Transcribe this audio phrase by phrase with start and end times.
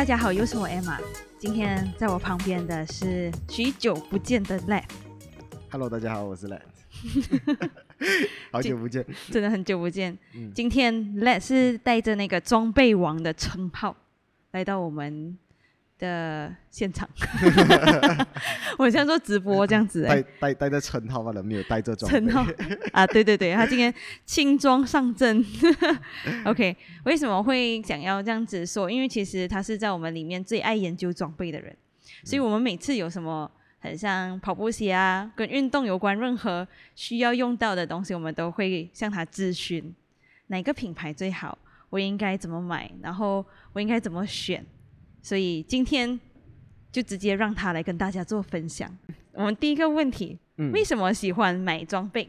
[0.00, 0.98] 嗨，大家好，又是我 Emma。
[1.38, 6.62] 今天在我旁边的是许久不见的 Let，Hello，大家好，我是 Let，
[8.50, 9.04] 好久不见。
[9.30, 10.16] 真的很久不见。
[10.34, 13.94] 嗯今天 Let 是带着那个装备王的称号
[14.52, 15.36] 来到我们
[16.00, 17.08] 的现场，
[18.78, 22.18] 我像做直播这样子、带欸，带带着称号罢了，没有带着装备。
[22.18, 22.44] 称号
[22.92, 25.44] 啊，对对对，他今天轻装上阵。
[26.44, 28.90] OK，为什么会想要这样子说？
[28.90, 31.76] 因为其实他是在我们里面最爱研究装备的人，
[32.24, 39.94] 所以我们每次有什么很像跑步鞋啊，跟运动有关任何需要用到的东西，我们都会向他咨询
[40.46, 41.58] 哪个品牌最好，
[41.90, 44.64] 我应该怎么买，然后我应该怎么选。
[45.22, 46.18] 所以今天
[46.90, 48.96] 就直接让他来跟大家做分享。
[49.32, 52.28] 我们第一个问题，嗯为什么喜欢买装备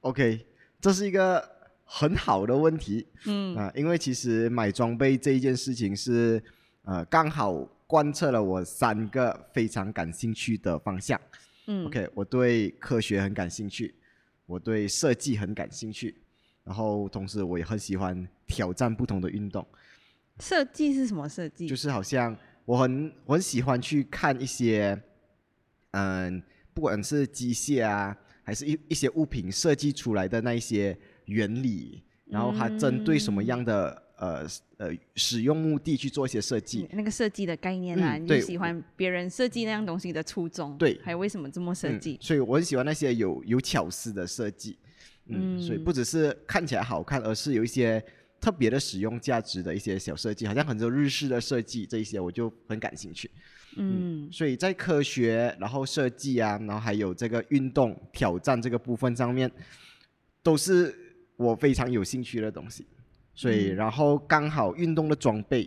[0.00, 0.44] ？OK，
[0.80, 1.42] 这是一个
[1.84, 6.42] 很好的问题嗯啊、因为其实买装备这一件事情是
[6.82, 7.54] 呃刚好
[7.86, 11.18] 贯彻了我三个非常感兴趣的方向。
[11.66, 13.94] 嗯 OK，我对科学很感兴趣，
[14.46, 16.14] 我对设计很感兴趣，
[16.64, 19.66] 然后同时我也很喜欢挑战不同的运动。
[20.40, 21.66] 设计是什么设计？
[21.66, 25.00] 就是好像我很我很喜欢去看一些，
[25.92, 34.46] 嗯，不管是机械啊，还是一一些物品设计出来的那一些原理，然后它针对什么样的、呃
[34.78, 36.88] 呃使用目的去做一些设计。
[36.92, 42.18] 那个设计的概念啊，嗯你喜欢别人设计那样东西的初衷，对还有为什么这么设嗯计？
[42.20, 44.76] 所以我很喜欢那些有有巧思的设计。
[45.26, 48.04] 嗯，所以嗯不只是看起来好看，而是有一些
[48.44, 53.30] 特别的使用价值的一些小设计，好像很多日式的设计这一些，我就很感兴趣。
[53.76, 59.50] 嗯所以在科学，然后设计啊，然后还有这个运动挑战这个部分上面，
[60.42, 60.94] 都是
[61.36, 62.84] 我非常有兴趣的东西。
[63.34, 65.66] 所以，嗯然后刚好运动的装备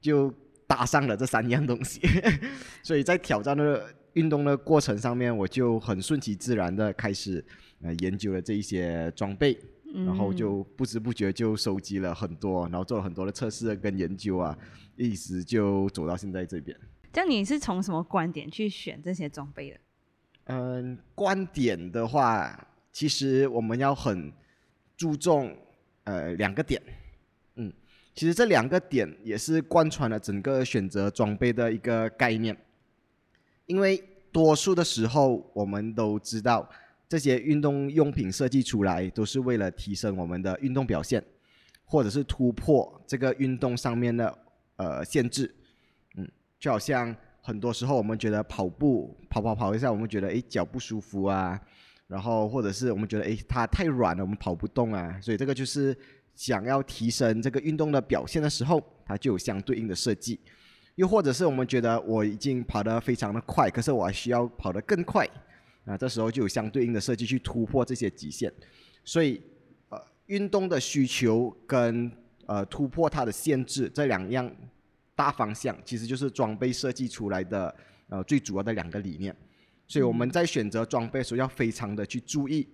[0.00, 0.34] 就
[0.66, 2.00] 搭上了这三样东西，
[2.82, 7.44] 所以在挑战的运动的过程上面，我就很顺其自然的开始
[7.80, 9.56] 呃研究了这一些装备，
[9.94, 14.56] 然后就不知不觉就收集了很多，然后做了很多的测试跟研究啊，
[14.96, 16.78] 一直就走到现在这边。
[17.12, 19.80] 这样你是从什么观点去选这些装备的？
[20.44, 24.32] 嗯，观点的话，其实我们要很
[24.96, 25.56] 注重
[26.04, 26.80] 呃两个点，
[27.56, 27.72] 嗯，
[28.14, 32.56] 其实这两个点也是贯穿了整个选择装备的一个概念，
[33.66, 36.68] 因为多数的时候我们都知道，
[37.08, 41.24] 这些运动用品设计出来都是为了提升我们的运动表现，
[41.84, 44.38] 或者是突破这个运动上面的
[44.76, 45.54] 呃限制，
[46.16, 46.30] 嗯，
[46.60, 51.58] 就好像很多时候我们觉得跑步跑跑跑一下，我们觉得诶脚不舒服啊，
[52.06, 55.96] 然后或者是我们觉得诶它太软了，我们跑不动啊，所以这个就是
[56.34, 60.38] 想要提升这个运动的表现的时候，它就有相对应的设计。
[60.96, 65.24] 又或者是我们觉得我已经跑得非常的快，可是我还需要跑得更快，
[65.88, 68.52] 啊，这时候就有相对应的设计去突破这些极限。
[69.04, 69.40] 所以，
[69.88, 72.12] 呃，运动的需求跟
[72.44, 74.54] 呃突破它的限制这两样
[75.14, 77.74] 大方向，其实就是装备设计出来的
[78.08, 79.34] 呃最主要的两个理念。
[79.86, 82.68] 所以我们在选择装备的时候，要非常的去注意，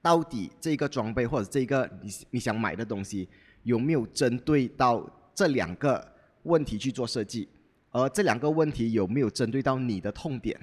[0.00, 3.28] 到底这个装备或者这个你你想买的东西
[3.64, 5.04] 有没有针对到
[5.34, 6.12] 这两个
[6.44, 7.48] 问题去做设计，
[7.90, 10.56] 而这两个问题有没有针对到你的痛点，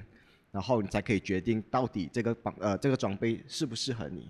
[0.52, 4.30] 然后你才可以决定到底这个绑呃这个装备适不适合你。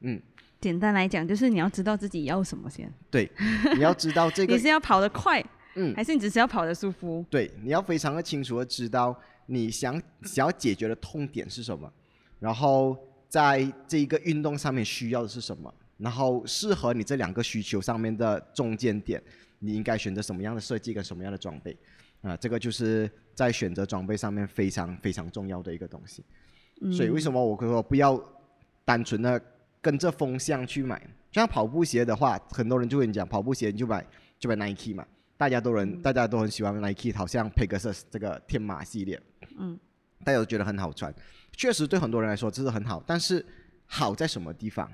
[0.00, 0.20] 嗯，
[0.60, 2.92] 简单来讲，就是你要知道自己要什么先。
[3.10, 3.30] 对，
[3.74, 5.42] 你要知道这个， 你是要跑得快，
[5.74, 7.24] 嗯，还是你只是要跑得舒服？
[7.30, 11.90] 对，你要非常的清楚的知道你想想要解决的痛点是什么，
[12.38, 12.96] 然后
[13.28, 19.22] 在这一个运动上面需要的是什么，然后适合你这两个需求上面的中间点，
[19.60, 21.74] 你应该选择什么样的设计跟什么样的装备
[22.22, 26.24] 啊、这个就是在选择装备上面非常非常重要的一个东西。
[26.90, 28.20] 所以为什么我说不要
[28.84, 29.40] 单纯的
[29.80, 30.98] 跟着风向去买？
[31.30, 34.04] 就像跑步鞋的话，很多人就会讲跑步鞋你就买
[34.38, 35.06] 就买 Nike 嘛，
[35.36, 39.20] 大家都人、大家都很喜欢 Nike，好像 Pegasus 这个天马系列，
[39.58, 39.78] 嗯，
[40.24, 41.14] 大家都觉得很好穿，
[41.52, 43.44] 确实对很多人来说这是很好，但是
[43.86, 44.90] 好在什么地方？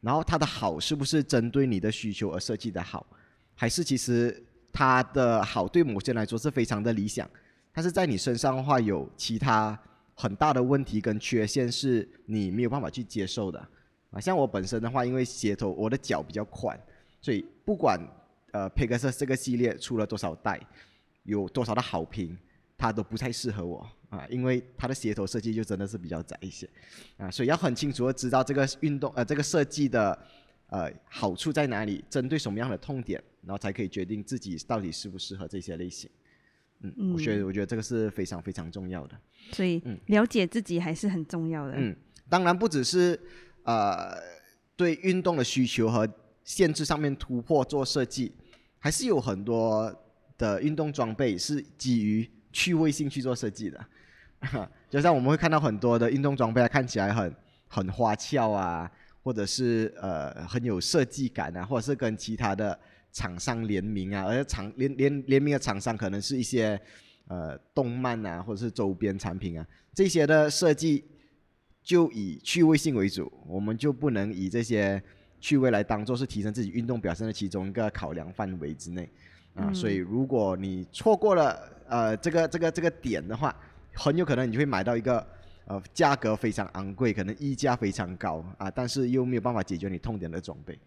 [0.00, 3.04] 然后它的好是不是针对你的需求而设计的好，
[3.54, 7.28] 还是其实它的好对某些人来说是非常的理想，
[7.76, 9.78] 但是在你身上的话有其他
[10.14, 13.58] 很大的问题跟缺陷是你没有办法去接受的
[14.10, 14.18] 啊。
[14.18, 16.74] 像我本身的话，因为鞋头我的脚比较宽，
[17.20, 18.00] 所以不管
[18.52, 20.58] 呃配格色这个系列出了多少代，
[21.24, 22.34] 有多少的好评，
[22.78, 26.66] 它都不太适合我啊，因为它的鞋头设计就真的是比较窄一些
[27.18, 30.18] 啊，所以要很清楚的知道这个运动呃这个设计的
[30.68, 36.08] 呃好处在哪里，针对什么样的痛点，然后才可以决定自己到底适不适合这些类型。
[36.96, 39.16] 嗯，我觉得我觉得这个是非常非常重要的。
[39.52, 41.74] 所以了解自己还是很重要的。
[41.76, 41.94] 嗯，
[42.28, 43.18] 当然不只是
[43.64, 44.16] 呃
[44.76, 46.08] 对运动的需求和
[46.44, 48.32] 限制上面突破做设计，
[48.78, 49.94] 还是有很多
[50.38, 53.84] 的运动装备是基于趣味性去做设计的。
[54.90, 57.34] 就像我们会看到很多的运动装备看起来很
[57.68, 58.90] 很花俏啊，
[59.22, 62.78] 或者是呃很有设计感啊，或者是跟其他的
[63.16, 66.78] 厂商联名啊，而且厂联联联名的厂商可能是一些
[67.28, 71.02] 呃动漫啊，或者是周边产品啊，这些的设计
[71.82, 75.02] 就以趣味性为主，我们就不能以这些
[75.40, 79.08] 趣味来当做是提升自己运动表现的其中一个考量范围之内
[79.54, 79.72] 啊。
[79.72, 81.58] 所以如果你错过了
[81.88, 83.56] 呃这个这个这个点的话，
[83.94, 85.26] 很有可能你就会买到一个，
[85.64, 90.78] 呃，价格非常昂贵，可能溢价非常高啊，但是又没有办法解决你痛点的装备。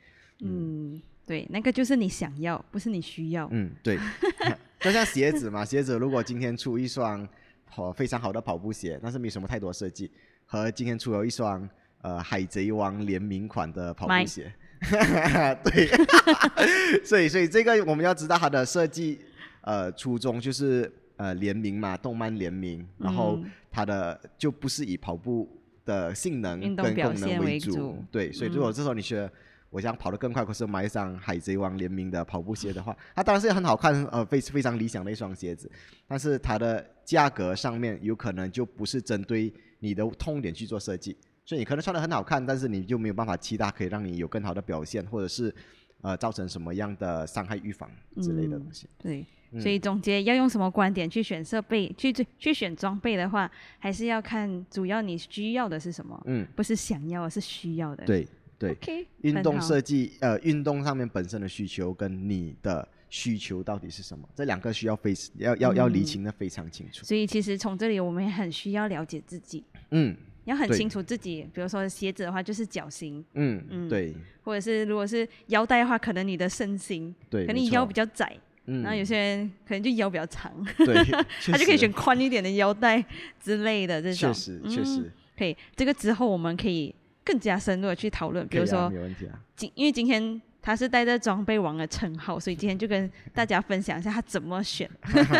[0.41, 3.47] 嗯，对，那个就是你想要，不是你需要。
[3.51, 3.99] 嗯，对。
[4.81, 7.27] 就像鞋子嘛，鞋子如果今天出一双
[7.65, 10.09] 好非常好的跑步鞋，但是没什么太多设计，
[10.47, 11.69] 和今天出了一双
[12.01, 14.51] 呃海贼王联名款的跑步鞋，
[15.63, 15.87] 对。
[17.05, 19.19] 所以，所以这个我们要知道它的设计
[19.61, 20.91] 呃初衷就是。
[21.19, 23.37] 呃，联名嘛，动漫联名，然后
[23.69, 25.49] 它的就不是以跑步
[25.83, 29.29] 的性能跟功能为主，对，所以如果这时候你得
[29.69, 35.69] 我想跑得更快，可是买一双海贼王联名的跑步鞋的话，它当然是很好看，呃，非非常理想的一双鞋子，
[36.07, 45.53] 但是它的价格上面有可能就不是针对你的痛点去做设计，所以你可能穿得很好看，但是你就没有办法期待可以让你有更好的表现，或者是
[46.01, 47.89] 呃造成什么样的伤害预防
[48.21, 49.25] 之类的东西，对。
[49.59, 53.49] 所以总结要用什么观点去选设备，去去选装备的话，
[53.79, 58.05] 还是要看主要你需要的是什么，嗯，不是想要，是需要的。
[58.05, 58.27] 对
[58.59, 59.07] 对。
[59.21, 67.05] 运动设计，呃，运动上面本身的需求跟你的需求到底是什么，这两个需要非要要要理清的非常清楚。
[67.05, 70.15] 所以其实从这里我们也很需要了解自己，嗯，
[70.45, 74.13] 要很清楚自己，比如说鞋子的话就是脚型，嗯嗯，对，
[74.43, 78.37] 或者是如果是腰带的话，可能你的身形，对，可能你腰比较窄。
[78.71, 81.03] 嗯然后有些人可能就腰比较长，对，
[81.51, 83.03] 他就可以选宽一点的腰带
[83.41, 84.31] 之类的这种。
[84.31, 85.57] 确实，确实可以。
[85.75, 86.93] 这个之后我们可以
[87.29, 89.39] 更加深入的去讨论，比如说，没问题啊。
[89.55, 90.41] 今因为今天。
[90.61, 94.87] 他是带着装备王的称号，所以今天就跟大家分享一下他怎么选。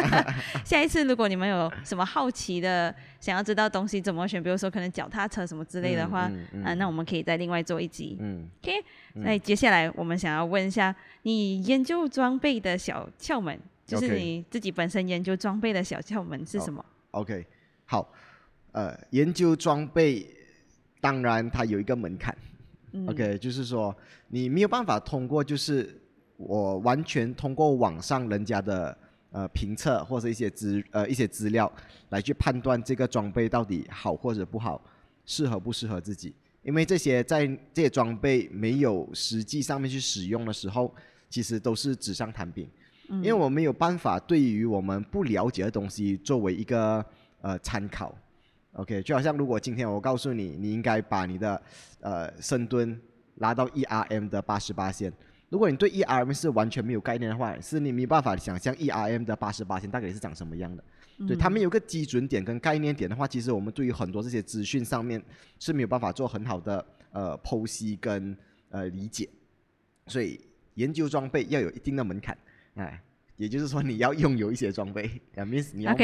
[0.64, 6.32] 下一次如果你们有什么好奇的，想要知道东西怎么选，比如说可能脚踏车什么之类的话，
[6.64, 8.16] 啊，那我们可以再另外做一集。
[8.22, 8.72] 嗯 OK，
[9.16, 17.46] 那接下来我们想要问一下你研究装备的小窍门，就是你自己本身研究装备的小窍门是什么？OK，
[17.86, 18.10] 好，
[18.72, 20.26] 呃，研究装备
[21.02, 22.36] 当然它有一个门槛。
[23.08, 23.96] OK，就是说
[24.30, 25.96] 你没有办法通过，就是
[26.38, 28.98] 我完全通过网上人家的
[29.32, 31.72] 呃评测或者一些资呃一些资料
[32.10, 34.82] 来去判断这个装备到底好或者不好，
[35.26, 36.34] 适合不适合自己。
[36.64, 40.94] 因为这些在这些装备没有实际上面去使用的时候，
[41.30, 42.68] 其实都是纸上谈兵。
[43.08, 47.04] 因为我没有办法对于我们不了解的东西作为一个
[47.42, 48.16] 呃参考。
[48.74, 51.62] OK，就好像如果今天我告诉你，你应该把你的
[52.02, 53.00] 呃深蹲
[53.36, 55.12] 拉到 ERM 的八十八线。
[55.50, 60.84] 如果你对 ERM 是完全没有概念的话，是你没办法想象 ERM 的八十八线大概是长什么样的。
[61.28, 65.22] 对，他们有个基准点跟概念点的话，其实我们对于很多这些资讯上面
[65.58, 68.38] 是没有办法做很好的呃剖析跟
[68.70, 69.28] 呃理解。
[70.06, 70.40] 所以
[70.76, 72.38] 研究装备要有一定的门槛，
[72.76, 73.02] 哎。
[73.40, 75.96] 也就是说，你要拥有一些装备， means 你要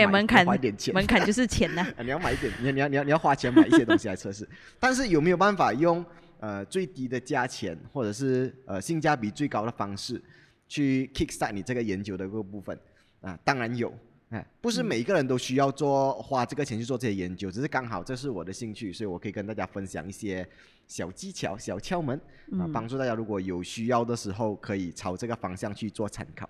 [0.46, 1.86] 花点钱，门槛就是钱呐。
[2.01, 4.48] 你要买一点，你你要你要你要花钱买一些东西来测试。
[4.80, 6.04] 但是有没有办法用
[6.39, 10.22] 呃最低的价钱，或者是呃性价比最高的方式，
[10.70, 12.80] 去 kickstart 你这个研究的个部分？
[13.20, 13.94] 啊，当然有。
[14.30, 20.48] 哎，不是每一个人都需要做花这个钱去做这些研究，只是刚好这是我的兴趣，所以我可以跟大家分享一些
[20.88, 22.18] 小技巧、小窍门
[22.58, 26.50] 啊，帮助大家如果有需要的时候，可以朝这个方向去做参考。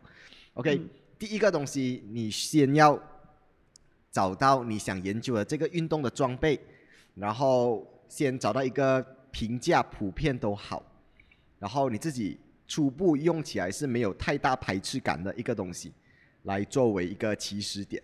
[0.55, 0.81] OK，
[1.19, 2.97] 第一个东西，你先要
[4.09, 6.57] 找到你想研究的这个运动的装备，
[7.13, 10.81] 然后先找到一个评价普遍都好，
[11.59, 15.91] 然后你自己初步用起来是没有太大排斥感的一个东西，
[16.43, 18.01] 来作为一个起始点。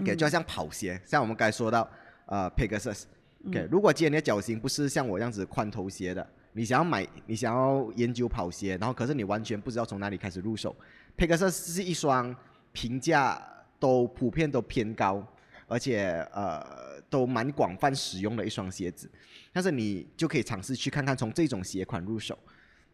[0.00, 1.88] OK，就像跑鞋，像我们刚才说到，
[2.26, 3.04] 呃，Pegasus。
[3.46, 10.74] OK，如果今天你的脚型不是像我这样子宽头鞋的，你想要买，你想要研究跑鞋，然后可是你完全不知道从哪里开始入手。
[11.16, 12.34] 佩克斯是一双
[12.72, 13.40] 评价
[13.78, 15.26] 都普遍都偏高，
[15.66, 19.10] 而且呃都蛮广泛使用的一双鞋子，
[19.52, 22.38] 但是你就可以尝试去看看从这种鞋款入手。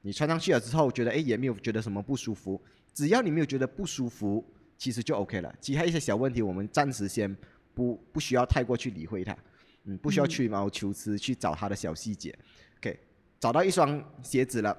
[0.03, 2.61] 你穿上去了之后，觉得哎也没有觉得什么不舒服，
[2.95, 4.45] 只要你没有觉得不舒服，
[4.79, 5.55] 其实就 OK 了。
[5.61, 7.37] 其他一些小问题，我们暂时先
[7.75, 9.37] 不不需要太过去理会它，
[9.85, 12.35] 嗯，不需要去毛求疵去找它的小细节。
[12.79, 12.99] OK，
[13.39, 14.77] 找到一双鞋子了，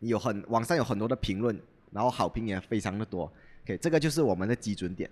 [0.00, 1.56] 有很网上有很多的评论，
[1.90, 3.32] 然后好评也非常的多。
[3.64, 5.08] OK，这个就是我们的基准点。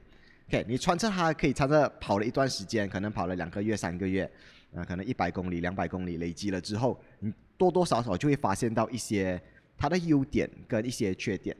[0.49, 4.31] OK，你穿着它可以穿着跑了一段时间，可能跑了两个月、三个月，
[4.75, 9.41] 啊，可能一百公里、两百公里累积了之后，你多多少少就会发现到一些
[9.77, 11.57] 它的优点跟一些缺点。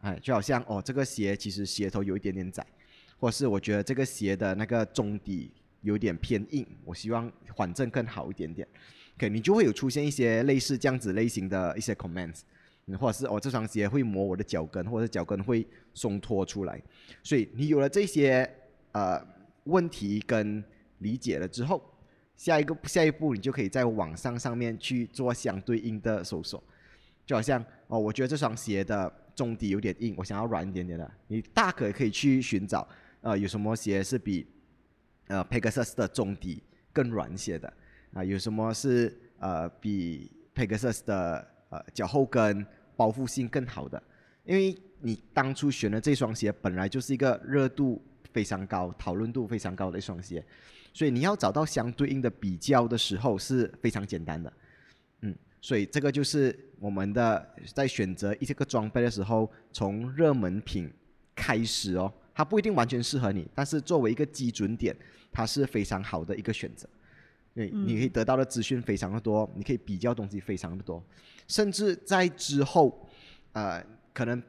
[0.00, 2.64] 哎，就好像哦，这个鞋其实鞋头有一点点窄，
[3.18, 8.68] 或是我觉得这个鞋的那个中底有点偏硬，我希望缓震更好一点点。
[9.16, 12.42] OK，你就会有出现一些类似这样子类型的一些 comments。
[12.98, 16.82] 或者是哦，这双鞋会磨我的脚跟，或者脚跟会松脱出来，
[17.22, 18.48] 所以你有了这些
[18.92, 19.18] 呃
[19.64, 20.62] 问题跟
[20.98, 21.82] 理解了之后，
[22.36, 26.62] 下一个下一步你就可以在网上上面去做相对应的搜索，
[27.24, 32.86] 就好像哦，我觉得这双鞋的中底有点硬，我想要软一点点的，你大可可以去寻找
[33.22, 34.46] 呃有什么鞋是比
[35.28, 36.62] 呃 Pegasus 的中底
[36.92, 37.72] 更软些的。
[38.12, 42.64] 啊，有什么是呃比 Pegasus 的呃，脚后跟
[42.96, 44.02] 包覆性更好的，
[44.44, 48.00] 因为你当初选的这双鞋本来就是一个热度
[48.32, 50.44] 非常高、讨论度非常高的一双鞋，
[50.92, 54.52] 所以你要找到相对应的比较的时候是非常简单的。
[55.22, 60.92] 嗯，所以这个就是我们的在选择一些个装备的时候，从热门品
[61.34, 64.96] 开始哦，它不一定完全适合你，但是作为一个基准点，
[65.32, 66.88] 它是非常好的一个选择。
[67.54, 71.00] 对，你可以得到的资讯非常的多，你可以比较东西非常的多，
[71.46, 73.08] 甚至在之后，
[73.52, 73.80] 呃，
[74.12, 74.42] 可能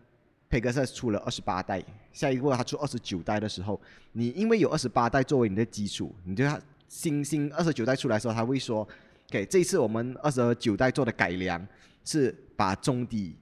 [0.50, 3.80] 佩格斯出了二十八代，下一步他出二十九代的时候，
[4.14, 8.88] 你因为有二十八代作为你的基础，你对它新新二十九代出来的时候，他会说，
[9.28, 11.64] 给这一次我们二十九代做的改良
[12.04, 13.38] 是把中底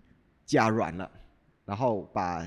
[0.46, 1.10] 加软了，
[1.64, 2.46] 然后把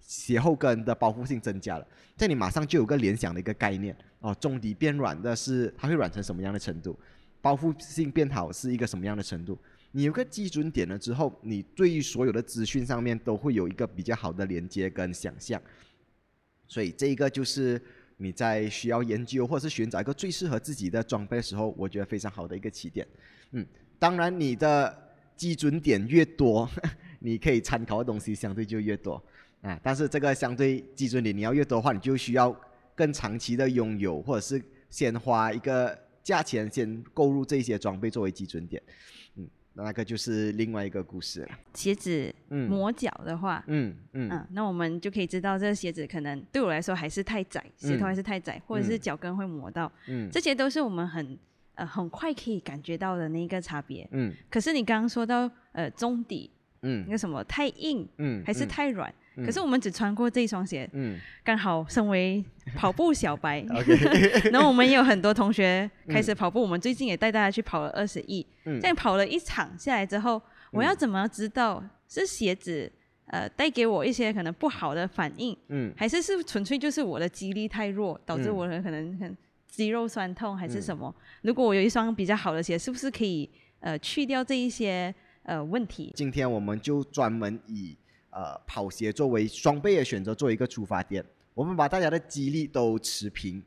[0.00, 3.96] 鞋后跟的包覆性增加了，这你马上就有个联想的一个概念。
[4.26, 6.98] 哦，中底变软的是它会软成什么样的程度？
[7.40, 9.56] 包覆性变好是一个什么样的程度？
[9.92, 15.62] 你有个基准点了之后，你对于所有的资讯上面都会有一个比较好的连接跟想象。
[16.66, 17.80] 所以这一个就是
[18.16, 23.06] 你在需要研究或者是寻找一个最适合自己的装备的时候，我觉得非常好的一个起点。
[23.52, 23.64] 嗯，
[23.96, 24.92] 当然你的
[25.36, 26.68] 基准点越多，
[27.20, 29.22] 你可以参考的东西相对就越多
[29.62, 29.78] 啊。
[29.84, 32.60] 但是这个相对基准点你要越多的话，你就需要。
[32.96, 34.60] 更长期的拥有，或者是
[34.90, 38.82] 先花一个价钱先购入这些装备作为基准点，
[39.36, 41.48] 嗯，那个就是另外一个故事了。
[41.74, 51.38] 鞋子磨脚的话，嗯嗯，那我们就可以知道这个鞋子可能对我来说还是太窄，鞋头还是太窄，或者是脚跟会磨到，嗯，这些都是我们很
[51.74, 54.34] 呃很快可以感觉到的那个差别，嗯。
[54.50, 56.50] 可是你刚刚说到呃中底，
[56.82, 59.14] 嗯，那个什么太硬，嗯，还是太软。
[59.44, 62.42] 可是我们只穿过这一双鞋，嗯刚好身为
[62.74, 63.60] 跑步小白，
[64.50, 68.46] 然后我们也有很多同学开始跑步，我们最近也带大家去跑了二十亿。
[68.64, 70.40] 这样跑了一场下来之后，
[70.72, 72.90] 我要怎么知道是鞋子
[73.26, 79.36] 呃带给我一些可能不好的反应，嗯还是是纯粹就是我的肌力太弱，导致我可能很
[79.68, 81.14] 肌肉酸痛还是什么？
[81.42, 83.48] 如果我有一双比较好的鞋，是不是可以
[83.80, 86.10] 呃去掉这一些呃问题？
[86.16, 87.96] 今天我们就专门以。
[88.36, 91.24] 呃，跑鞋作为双倍的选择，做一个出发点，
[91.54, 93.62] 我们把大家的激励都持平，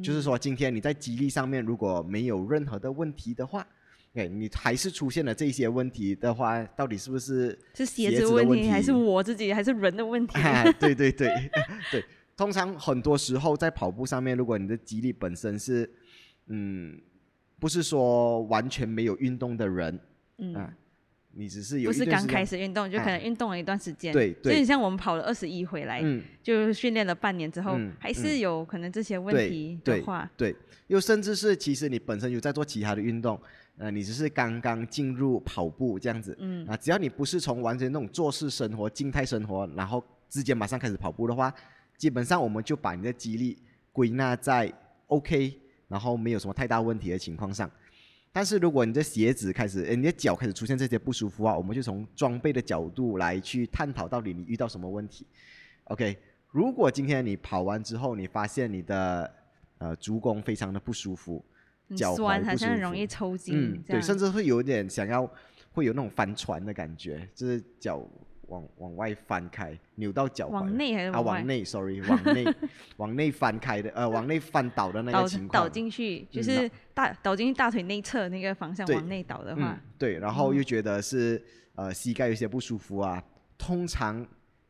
[0.00, 3.66] 就是说，今天你在激励上面如果没有任何的问题的话，
[4.12, 10.38] 哎，你还是出现了这些问题的话，到底是不是是鞋子的问题，还是我自己，还是人的问题？
[10.78, 11.28] 对对对
[11.90, 12.04] 对，
[12.36, 15.92] 通常很多时候在跑步上面，如果你的激励本身是，
[16.46, 16.96] 嗯，
[17.58, 19.98] 不是说完全没有运动的人，
[20.38, 20.72] 嗯。
[21.36, 24.12] 你只是有不是刚开始运动，就可能运动了一段时间。
[24.12, 30.54] 对，所以像我们跑了二十一回来，嗯就训练了半年之后，还是有可能这些问题的话，对，
[30.86, 33.38] 又甚至是其实你本身有在做其他的运动，
[33.76, 41.52] 呃，你只是刚刚进入跑步这样子，嗯，啊，只要你不是从完全那种坐式生活、静态生活，然后直接马上开始跑步的话，
[41.96, 43.58] 基本上我们就把你的肌力
[43.92, 44.72] 归纳在
[45.08, 47.70] OK，然后没有什么太大问题的情况上。
[48.34, 55.24] 但是如果你的鞋子开始，你的脚开始出现这些不舒服啊，我们就从装备的角度来去探讨到底你遇到什么问题。
[55.84, 56.18] OK，
[56.50, 59.32] 如果今天你跑完之后，你发现你的
[59.78, 61.44] 呃足弓非常的不舒服，
[61.96, 65.30] 脚酸，好像容易抽筋，嗯，对，甚至会有点想要
[65.70, 68.04] 会有那种翻船的感觉，就是脚
[68.54, 70.50] 往往外翻开，扭到脚踝。
[70.50, 72.44] 往内还是啊，往内，sorry，往内，
[72.96, 75.50] 往内翻开的，呃，往内翻倒的那倒个情况。
[75.64, 81.42] 倒进去，就嗯是大倒进去大腿内侧那个方向往内倒的话嗯，，对，然后又觉得是
[81.74, 83.22] 呃膝盖有些不舒服啊，
[83.58, 84.24] 通常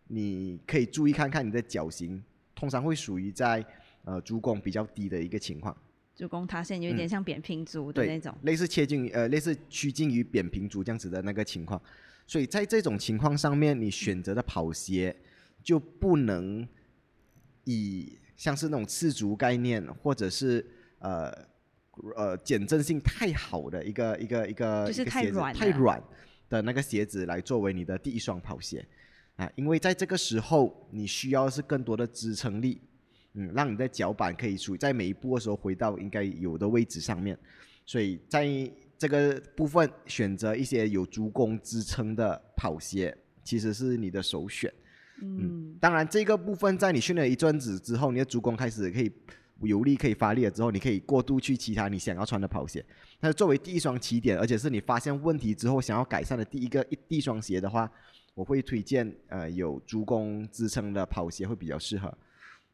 [0.09, 2.23] 你可以注意看看你的脚型，
[2.55, 3.65] 通常会属于在
[4.05, 5.77] 呃足弓比较低的一个情况，
[6.15, 8.35] 足弓塌陷，有点像扁平足的那种。
[8.43, 11.81] 类似接近于呃类似趋近于扁平足这样子的那个情况，
[12.27, 15.15] 所以在这种情况上面，你选择的跑鞋
[15.63, 16.67] 就不能
[17.65, 20.65] 以像是那种赤足概念，或者是
[20.99, 21.31] 呃
[22.17, 26.03] 呃减震性太好的一个一个一个就是鞋子太软太软
[26.49, 28.85] 的那个鞋子来作为你的第一双跑鞋。
[29.37, 32.81] 啊，因为在这个时候你需要是更多的支撑力，
[33.33, 37.37] 嗯，让你的脚板可以处于在每一步的时候回到应该有的位置上面，
[37.85, 38.47] 所以在
[39.05, 44.73] 这个部分选择一些有足弓支撑的跑鞋，其实是你的首选。
[45.21, 49.13] 嗯，当然，这个部分在你训练一阵子之后，你的足弓开始可以
[49.61, 52.83] 有力、可以发力了之后，你可以过渡去其他你想要穿的跑鞋。
[53.21, 57.87] 但是作为第一双起点，而且是你发现问题之后想要改善的第一个一第一双鞋的话，
[58.33, 62.17] 我会推荐呃有足弓支撑的跑鞋会比较适合。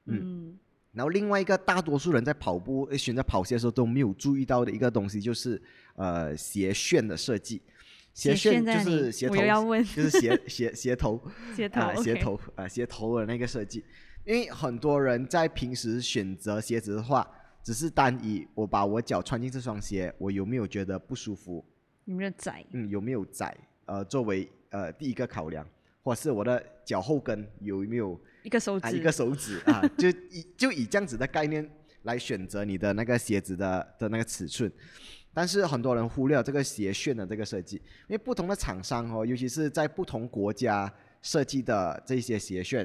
[0.04, 0.56] 嗯
[0.92, 5.60] 然后另外一个大多数人在跑步呃选择跑鞋的时候都没有注意到的一个东西，就是
[5.94, 7.62] 呃鞋楦的设计。
[8.12, 9.84] 鞋鞋楦楦就是鞋头，要问。
[9.84, 11.22] 就是鞋鞋鞋头，
[11.54, 13.84] 鞋头啊，鞋头啊，鞋头的那个设计，
[14.24, 17.26] 因为很多人在平时选择鞋子的话，
[17.62, 21.64] 只是单以我把我脚穿进这双鞋，我有没有觉得不舒服，
[22.06, 22.66] 有没有窄？
[22.72, 23.56] 嗯，有没有窄，
[23.86, 25.64] 呃，作为呃第一个考量，
[26.02, 31.68] 或是我的脚后跟有没有一个手啊指，一个手指啊， 就以就以这样子的概念
[32.02, 34.70] 来选择你的那个鞋子的的那个尺寸。
[35.32, 42.84] 但是很多人忽略了这个鞋楦的这个设计，因为不同的厂商哦，尤其是在不同国家设计的这些鞋楦，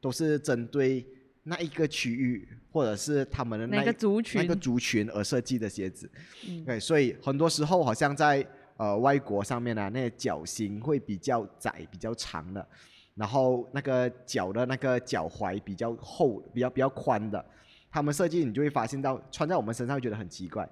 [0.00, 1.06] 都是针对
[1.42, 4.40] 那一个区域或者是他们的那一个族群？
[4.40, 6.10] 那个族群而设计的鞋子。
[6.48, 8.42] 嗯对，所以很多时候好像在
[8.78, 12.66] 呃外国上面啊，那些脚型会比较窄、比较长的，
[13.14, 17.44] 然后那个脚的那个脚踝比较厚、比较比较宽的，
[17.90, 20.68] 他们设计你就会发现到穿在我们身上会觉得很奇怪，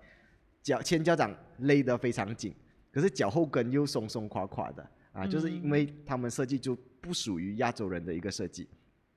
[0.62, 2.54] 脚前脚掌勒得非常紧，
[2.92, 8.68] 可是脚后跟又松松垮垮的啊，就是因为他们设计就不属于亚洲人的一个设计。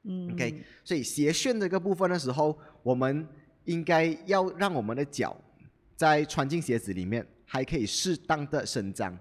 [0.07, 3.27] 嗯 OK，所以鞋楦这个部分的时候，我们
[3.63, 5.35] 应该要让我们的脚
[5.95, 9.17] 在穿进鞋子里面还可以适当的伸张。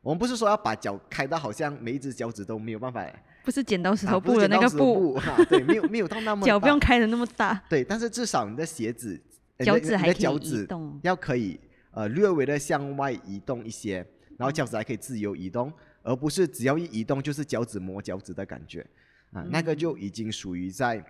[0.00, 3.04] 我们不是说要把脚开到好像每一只脚趾都没有办法
[3.48, 9.18] 不是剪刀石啊头布的那个布，布哈、对，没有没有到那么 脚不用开的那么大，对，但是至少你的鞋子，
[9.56, 11.00] 呃脚趾还可以移的脚趾动。
[11.02, 11.58] 要可以
[11.92, 14.06] 呃略微的向外移动一些，
[14.36, 18.86] 然后脚趾还可以自由移动，而不是只要一移动就是脚趾磨脚趾的感觉
[19.32, 21.02] 啊，那个就已经属于在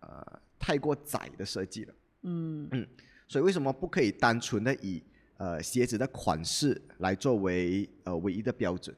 [0.00, 0.22] 呃
[0.58, 1.94] 太过窄的设计了。
[2.24, 2.86] 嗯嗯
[3.26, 5.02] 所以为什么不可以单纯的以
[5.38, 8.94] 呃鞋子的款式来作为呃唯一的标准？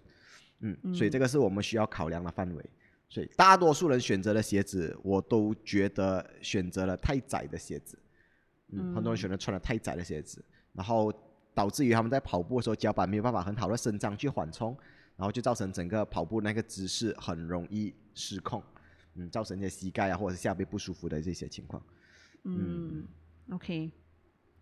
[0.62, 2.64] 嗯，所以这个是我们需要考量的范围。
[3.08, 7.98] 所以大多数人选择的鞋子，我都觉得选择了太窄的鞋子。
[8.70, 10.44] 嗯，很多人选择穿了太窄的鞋子，
[10.74, 11.10] 然后
[11.54, 14.76] 导致于他们在跑步的时候脚板没有办法很好的伸张去缓冲，
[15.16, 18.62] 然后就造成整个跑步那个姿势很容易失控，
[19.14, 21.82] 嗯，造成一些膝盖啊或者是下背不舒服的这些情况。
[22.44, 23.06] 嗯
[23.50, 23.90] ，OK，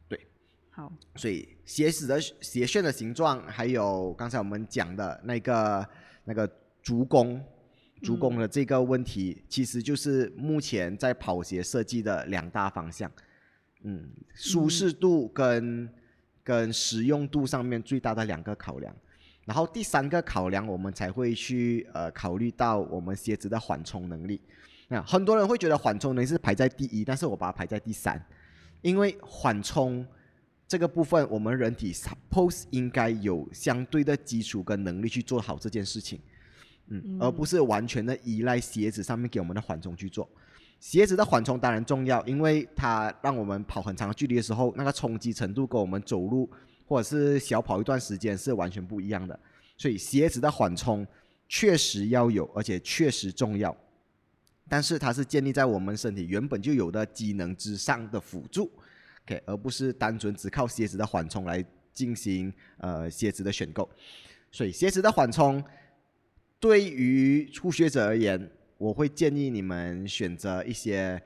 [0.08, 0.26] 对，
[0.70, 5.88] 好，所以鞋子的鞋楦的形状，还有刚才我们讲的那个
[6.24, 6.48] 那个
[6.80, 7.44] 足弓，
[8.02, 13.10] 足弓的这个问题，其实就是目前在跑鞋设计的两大方向。
[13.82, 15.88] 嗯，舒适度跟、
[16.42, 18.94] 跟实用度上面最大的两个考量。
[19.44, 24.40] 然后第三个考量，我们才会去呃考虑到我们鞋子的缓冲能力。
[24.88, 28.20] 那很多人会觉得缓冲能力是排在第一，但是我把它排在第三，
[28.82, 30.04] 因为缓冲
[30.66, 36.20] 这个部分，我们人体 suppose 应该有相对的基础跟能力去做好这件事情，
[36.88, 40.28] 嗯，而不是完全的依赖鞋子上面给我们的缓冲去做。
[40.78, 46.48] 鞋子的缓冲当然重要，因为它让我们跑很长距离的时候，那个冲击程度跟我们走路
[46.86, 49.38] 或者是小跑一段时间是完全不一样的。
[49.78, 51.06] 所以鞋子的缓冲
[51.48, 53.74] 确实要有，而且确实重要。
[54.68, 58.70] 但是它是建立在我们身体原本就有的机能之上的辅助
[59.24, 63.88] ，OK，而不是单纯只靠鞋子的缓冲来进行呃鞋子的选购。
[64.50, 65.62] 所以鞋子的缓冲
[66.58, 71.20] 对于初学者而言，我会建议你们选择一些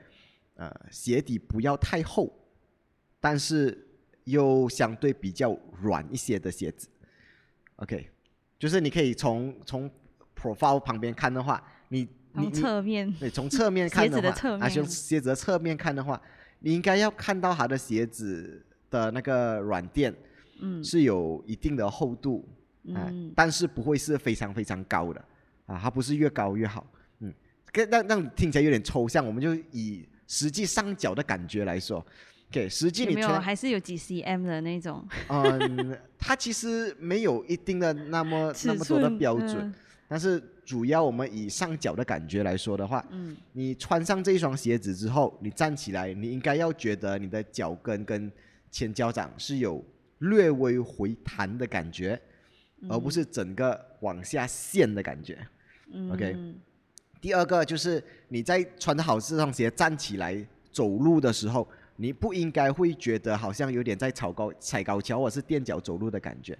[0.55, 2.31] 呃鞋底不要太厚，
[3.19, 3.87] 但是
[4.25, 6.87] 又相对比较软一些的鞋子。
[7.77, 8.09] OK，
[8.59, 9.89] 就是你可以从从
[10.35, 16.21] profile 旁边看的话，你你从侧面，对从侧面看的话，从鞋子的侧面看的话，
[16.59, 20.13] 你应该要看到它的鞋子的那个软垫
[20.59, 20.83] 嗯。
[20.83, 22.47] 是有一定的厚度，
[22.93, 23.31] 啊，嗯。
[23.35, 25.23] 但是不会是非常非常高的，
[25.65, 26.85] 啊，它不是越高越好，
[27.19, 27.33] 嗯，
[27.71, 32.05] 跟让让你听起来有点抽象，我们就以实际上脚的感觉来说
[32.49, 33.27] ，OK，实际你没有？
[33.27, 35.07] 你穿，还是有几 cm 的那种？
[35.29, 39.73] 嗯，它其实没有一定的那么那么多的标准，嗯。
[40.07, 43.35] 但是主要我们以上脚的感觉来说的话，嗯。
[43.53, 48.31] 你穿上这一双鞋子之后，你站起来，你应该要觉得你的脚跟跟
[48.69, 49.83] 前脚掌是有
[50.19, 52.19] 略微回弹的感觉，
[52.89, 55.37] 而不是整个往下陷的感觉。
[55.93, 56.55] 嗯 OK
[57.19, 61.67] 第二个就是你在穿着好这双鞋站起来走路的时候，
[61.97, 66.57] 你不应该会觉得好像有点在踩高踩高跷或者是垫脚走路的感觉，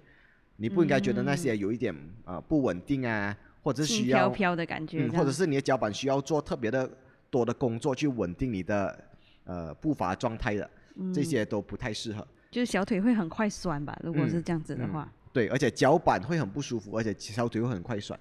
[0.56, 1.92] 你不应该觉得那些有一点
[2.24, 6.88] 呃不稳定啊，或者是需要飘飘的感觉嗯，或者是你的脚板需要做特别的
[7.28, 9.04] 多的工作去稳定你的
[9.44, 12.24] 呃步伐状态的，嗯这些都不太适合。
[12.52, 13.98] 就是小腿会很快酸吧？
[14.04, 18.18] 如果嗯是这样子的嗯话，对，而且脚板会很不舒服，而且小腿会很快酸。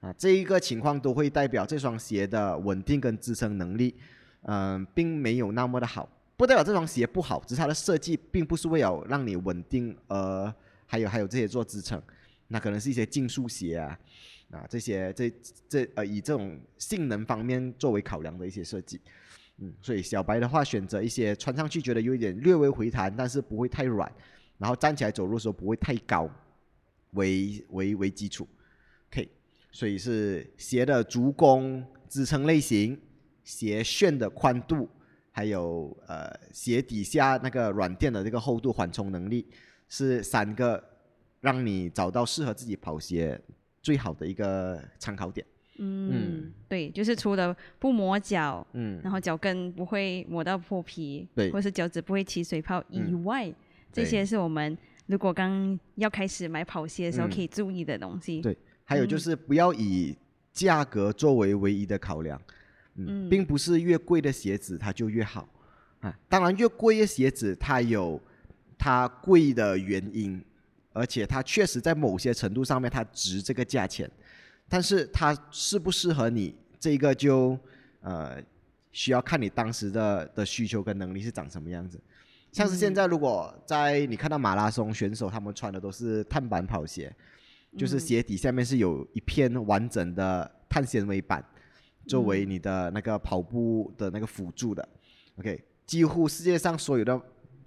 [0.00, 3.94] 啊，这一个情况都会代表这双鞋的稳定跟支撑能力，
[4.42, 6.08] 嗯、并没有那么的好。
[6.36, 10.52] 不代表这双鞋不好，只是它的设计并不是为了让你稳定，呃，
[10.84, 12.02] 还有还有这些做支撑，
[12.48, 13.98] 那可能是一些竞速鞋啊，
[14.50, 15.32] 啊这些这
[15.68, 19.00] 这呃以这种性能方面作为考量的一些设计，
[19.58, 24.10] 嗯，所以小白的话选择一些穿上去觉得有一点略微回弹，但是不会太软，
[24.58, 26.28] 然后站起来走路的时候不会太高
[27.14, 28.46] 为为为基础
[29.10, 29.28] ，OK，
[29.72, 33.00] 所以是鞋的足弓支撑类型、
[33.42, 34.88] 鞋楦的宽度，
[35.30, 39.46] 还有呃鞋底下那个软垫的这个厚度缓冲能力，
[39.88, 40.82] 是三个
[41.40, 43.40] 让你找到适合自己跑鞋
[43.82, 45.46] 最好的一个参考点。
[45.78, 53.52] 嗯，对，就是除了不磨脚，嗯，然后脚跟不会磨到破皮，对或是脚趾不会起水泡以嗯外，
[53.92, 58.40] 这些是我们如果刚要开始买跑鞋的时候嗯可以注意的东西。
[58.40, 60.16] 对还有就是不要以
[60.52, 62.40] 价格作为唯一的考量，
[62.96, 65.48] 嗯，嗯并不是越贵的鞋子它就越好
[66.00, 66.14] 啊。
[66.28, 68.20] 当然，越贵的鞋子它有
[68.78, 70.42] 它贵的原因，
[70.92, 74.10] 而且它确实在某些程度上面它值这个价钱，
[74.68, 77.58] 但是它适不适合你，这个就
[78.00, 78.36] 呃
[78.92, 81.98] 需要看你当时的的需求跟能力是长什么样子。
[82.54, 87.12] 像是现在，如果在你看到马拉松选手，他们穿的都是碳板跑鞋，
[87.76, 91.44] 就是鞋底下面是有一片完整的碳纤维板，
[92.06, 94.88] 作为你的那个跑步的那个辅助的。
[95.40, 97.20] OK，几乎世界上所有的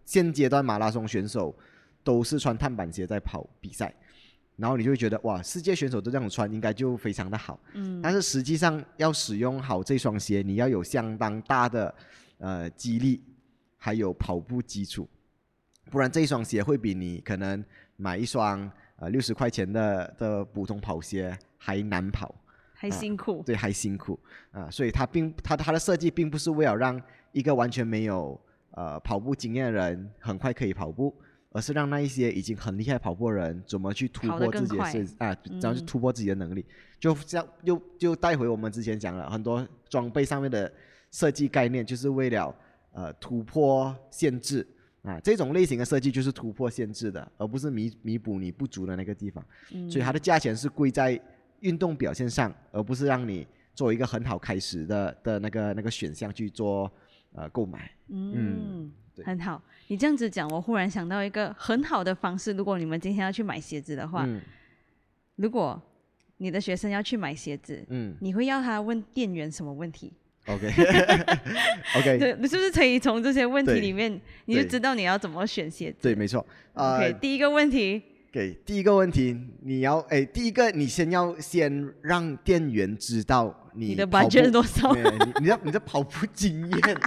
[0.06, 1.54] 现阶段马拉松选手
[2.02, 3.94] 都是穿碳板鞋在跑比赛，
[4.56, 7.60] 然后你就会觉得哇，世界选手都这样穿，应该就非常的好。
[7.74, 11.94] 嗯但是实际上要使用好这双鞋，你要有相当大的
[12.38, 13.22] 呃肌力，
[13.78, 15.08] 还有跑步基础，
[15.90, 17.64] 不然这一双鞋会比你可能
[17.96, 22.36] 买一双呃六十块钱的的普通跑鞋还难跑，
[22.74, 23.42] 还辛苦。
[23.46, 24.20] 对，还辛苦。
[24.52, 28.40] 啊、所以它并它它的设计并不是为了让一个完全没有
[28.72, 31.16] 呃跑步经验的人很快可以跑步。
[31.52, 34.92] 而是让那一些已经很厉害跑步的人怎么去突破自己的更快。
[34.92, 36.64] 设啊，怎么去嗯突破自己的能力，
[37.00, 40.72] 就这样又就带回我们之前讲了很多装备上面的
[41.10, 42.54] 设计概念，就是为了
[42.98, 44.66] 呃突破限制
[45.04, 49.46] 啊，这种类型的设计就是突破限制的，而不是弥弥补你不足的那个地方。
[49.72, 51.20] 嗯所以它的价钱是贵在
[51.60, 56.92] 运动表现上，而不是让你做一个很好开始的的那个那个选项去做
[57.34, 57.92] 呃购买。
[58.08, 59.62] 嗯，对很好。
[59.88, 62.52] 你这样子讲，我忽然想到一个很好的方式。
[62.54, 64.42] 如果你们今天要去买鞋子的话，嗯
[65.36, 65.80] 如果
[66.38, 70.12] 你的学生要去买鞋子，嗯你会要他问店员什么问题？
[70.48, 70.68] ，OK
[71.98, 75.98] OK，对，你是不是可以从这些问题里面，你就知道你要怎么选鞋子？
[76.02, 76.46] 对，没错。
[76.74, 85.02] 呃 OK，第一个问题，给第一个问题，你要哎，第一个你先要先让店员知道你你的跑步 budget 是多少你
[85.42, 86.98] 你的你的跑步经验。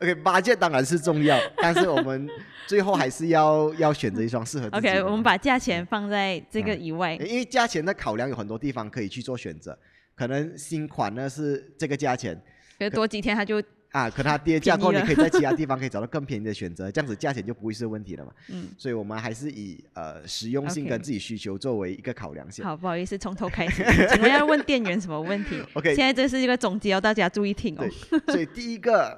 [0.00, 2.28] OK，budget 当然是重要， 但是我们
[2.66, 4.92] 最后还是要要选择一双适合自己的。
[4.92, 7.14] OK，我们把价钱放在这个以外。
[7.14, 9.78] 因为价钱的考量有很多地方可以去做选择，
[10.14, 12.40] 可能新款呢是这个价钱
[12.78, 18.32] 可是多几天它就啊，可它跌价过你可以在其他地方可以找到更便宜的选择，这样子价钱就不会是问题了嘛。
[18.48, 22.64] 嗯，所以我们还是以呃实用性跟自己需求作为一个考量先。
[22.64, 23.84] 好，不好意思，从头开始。
[24.10, 27.86] 请问要问店员什么问题 OK 现在这是一个总结哦，大家注意听哦
[28.26, 29.16] 对。，所以第一个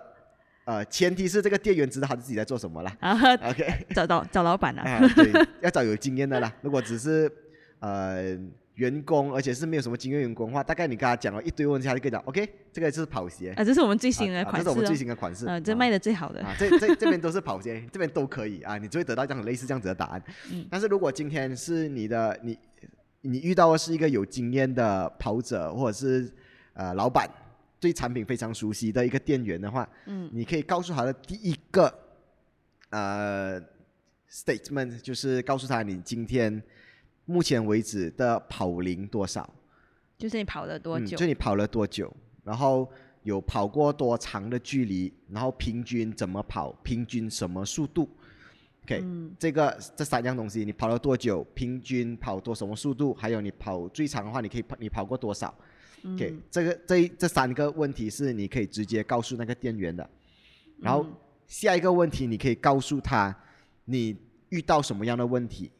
[0.67, 2.95] 呃前提是这个店员知道他自己在做什么啦。
[3.01, 4.83] 然 后 OK 找到找老板啊。
[4.83, 5.33] 啊，对，
[5.63, 6.55] 要找有经验的啦。
[6.61, 7.33] 如果只是
[7.79, 8.39] 呃
[8.77, 20.23] 员工，而且是没有什么经验员工的话，大概你跟他讲了一堆问题，他就跟你讲，OK，这个就是跑鞋，啊，这是我们最新的款式这是我们最哦，新的款式，啊，这啊卖的最好的，啊，这这这边都是跑鞋， 这边都可以啊，你就会得到这样类似这样子的答案。
[20.53, 20.67] 嗯。
[20.71, 22.59] 但是如果今天是你的你
[23.23, 26.31] 你遇到的是一个有经验的跑者，或者是
[26.75, 27.27] 呃老板
[27.81, 30.29] 对产品非常熟悉的一个店员的话，嗯。
[30.33, 31.93] 你可以告诉他的第一个
[32.91, 33.59] 呃
[34.31, 36.63] statement 就是告诉他你今天
[37.27, 39.49] 目前为止的跑龄多少。
[40.17, 41.15] 就是你跑了多久？
[41.15, 41.19] 嗯？
[41.19, 42.11] 就你跑了多久，
[42.43, 42.91] 然后
[43.23, 48.09] 有跑过多长的距离，然后平均怎么跑，平均什么速度
[48.85, 55.55] ？OK，、嗯这个这三样东西，你跑了多久，平均跑多什么速度，还有你跑最长的话，你可以跑你跑过多少
[56.05, 60.09] ？OK，、嗯这个这这三个问题是你可以直接告诉那个店员的，
[60.81, 61.13] 然后嗯
[61.47, 63.37] 下一个问题你可以告诉他
[63.85, 64.17] 你
[64.49, 65.71] 遇到什么样的问题，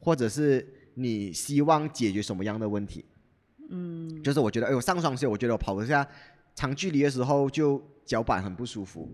[0.00, 3.04] 或者是你希望解决什么样的问题。
[3.70, 6.06] 嗯就是我觉得，哎，呦上双鞋，我觉得我跑一下
[6.54, 9.08] 长距离的时候就脚板很不舒服，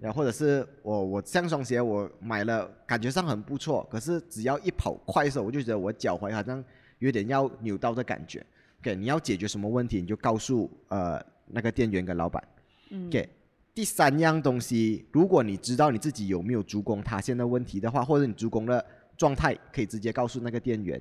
[0.00, 6.64] 然后或者是我我上双鞋我买了，感觉上很不错，可是只要一跑快的时候，我就觉得我脚踝好像
[6.98, 8.44] 有点要扭到的感觉。
[8.80, 12.42] OK，你要解决什么问题，你就告诉呃那个店员跟老板。
[12.88, 13.28] 嗯 OK，
[13.74, 18.84] 第三样东西，如果你知道你自己有没有足弓塌陷的问题的话，或者你足弓的
[19.20, 20.98] 状态，可以直接告诉那个店员。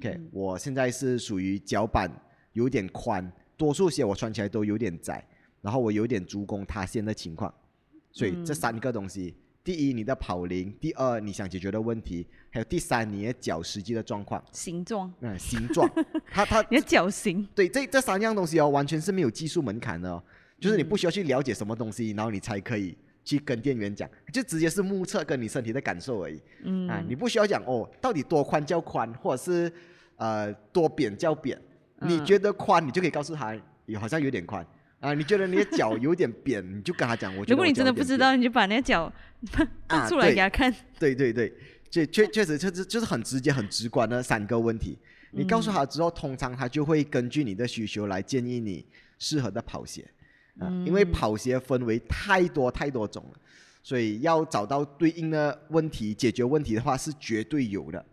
[0.00, 0.28] OK，、嗯。
[0.32, 2.10] 我现在是属于脚板
[2.52, 5.24] 有点宽，多数鞋我穿起来都有点窄，
[5.62, 7.54] 然后我有点足弓塌陷的情况，
[8.10, 15.88] 所以这嗯三个东西，第一你的跑龄，第二你想解决的问题，还有第三你的脚实际的状况，形状，嗯，形状，
[16.28, 20.20] 它它你的脚型，对，这这三样东西哦，完全是没有技术门槛的、哦，
[20.58, 20.88] 就是你嗯。
[20.88, 26.88] 不需要去了解什么东西，然后你才可以去跟店员讲，就直接是目测跟你身体的感受而已、嗯。
[26.88, 29.72] 啊，你不需要讲哦，到底多宽叫宽，或者是
[30.16, 31.60] 呃多扁叫扁，
[32.00, 33.54] 你嗯觉得宽，你就可以告诉他，
[33.86, 34.66] 有好像有点宽。
[35.00, 39.04] 啊，你觉得你的脚有点扁，你就跟他讲，我如果你真的不知道，你就把那个脚
[39.86, 40.74] 啊搬出来给他看。
[40.98, 41.50] 对对对，
[41.90, 44.98] 确确确实就是就是很直接、很直观的三个问题。
[45.32, 48.84] 你告诉他之后，通常他就会根据你的需求来建议你
[49.18, 50.04] 适合的跑鞋
[50.58, 53.38] 啊，因为嗯跑鞋分为太多太多种了，
[53.82, 58.04] 所以要找到对应的问题、解决问题的话是绝对有的。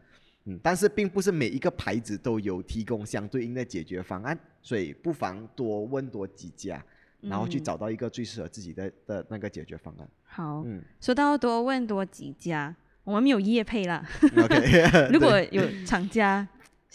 [0.46, 6.82] 嗯，但是并不是每一个牌子都有提供相对应的解决方案，所以不妨多问多几家，
[7.20, 10.08] 然后去嗯找到一个最适合自己的的那个解决方案。
[10.24, 12.74] 好，嗯说到多问多几家，
[13.04, 14.06] 我们没有业配啦。
[14.22, 16.48] ，OK 如果有厂家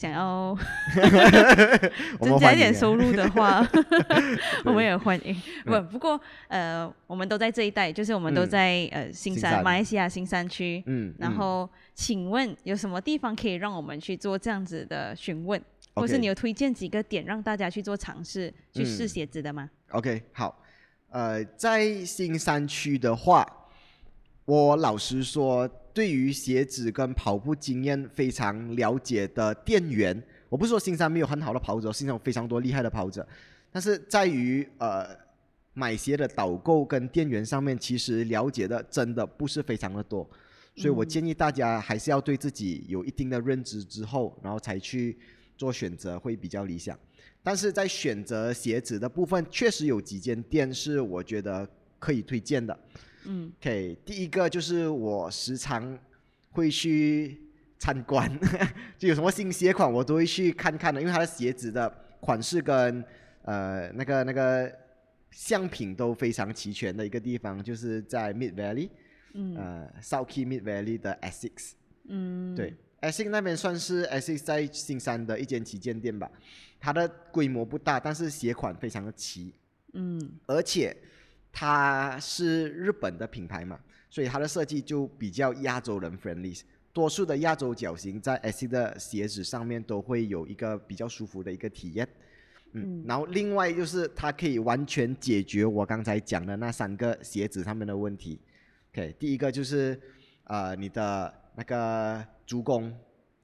[0.03, 0.59] 想要
[2.21, 3.65] 增加一点收入的话，
[4.67, 5.33] 我们也欢迎。
[5.65, 10.83] 不，嗯不过呃，我们都在这一带，就是我们都嗯在呃新山，马来西亚新山区。
[10.87, 15.63] 嗯，嗯然后，请问有什么地方可以让我们去做这样子的询问，
[15.95, 20.61] 或是你有推荐几个点让大家去做尝试，去试嗯鞋子的吗？OK 好，
[21.11, 23.47] 呃，在新山区的话，
[24.45, 33.27] 我老实说，对于鞋子跟跑步经验非常了解的店员，我不是说新山没有很好的跑者，新山有非常多厉害的跑者，
[33.71, 35.07] 但是在于呃
[35.75, 40.29] 买鞋的导购跟店员上面，其实了解的真的不是非常的多，
[40.75, 45.17] 所以我嗯建议大家还是要对自己有一定的认知之后，然后才去
[45.57, 46.99] 做选择会比较理想。
[47.45, 51.69] 但是在选择鞋子的部分，确实有几间店是我觉得
[52.01, 52.77] 可以推荐的。
[53.25, 53.53] 嗯。
[53.61, 55.99] OK，第一个就是我时常
[56.51, 57.41] 会去
[57.79, 58.31] 参观，
[58.99, 63.05] 就有什么新鞋款我都会去看看的，因为它的鞋子的款式跟
[63.43, 64.73] 呃那个那个
[65.31, 68.89] 相品都非常齐全的一个地方，就是在 Mid Valley，
[69.35, 69.57] 嗯。
[69.57, 71.73] 呃 South Key Mid Valley 的 Essex。
[72.09, 76.31] 嗯，对，Essex 那边算是 Essex 在新山的一间旗舰店吧，
[76.81, 79.55] 它的规模不大，但是鞋款非常的齐，
[79.95, 80.21] 嗯。
[80.47, 80.97] 而且
[81.53, 86.61] 它是日本的品牌嘛，所以它的设计就比较亚洲人 friendly。
[86.93, 92.07] 多数的亚洲脚型在 S 的鞋子上面都会有一个比较舒服的一个体验，
[92.73, 98.39] 嗯嗯，然后另外就是它可以完全解决我刚才讲的那三个鞋子上面的问题。
[98.93, 99.99] OK，第一个就是
[100.45, 102.95] 呃你的那个足弓，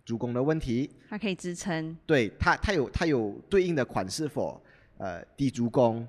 [0.04, 1.96] 足弓的问题，它可以支撑。
[2.04, 4.62] 对它，它有它有对应的款式否？
[4.98, 6.06] 呃，低足弓，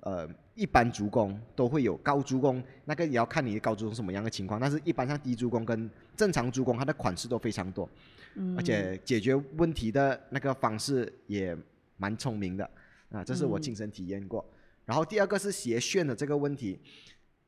[0.00, 7.88] 呃，一般足弓都会有，高足弓那个也要看你的高足弓什么样的情况，但是一般像低足弓跟正常足弓，它的款式都非常多，
[8.34, 11.56] 嗯，而且解决问题的那个方式也
[11.96, 12.68] 蛮聪明的
[13.10, 14.44] 啊，这是我嗯亲身体验过。
[14.84, 16.78] 然后第二个是鞋楦的这个问题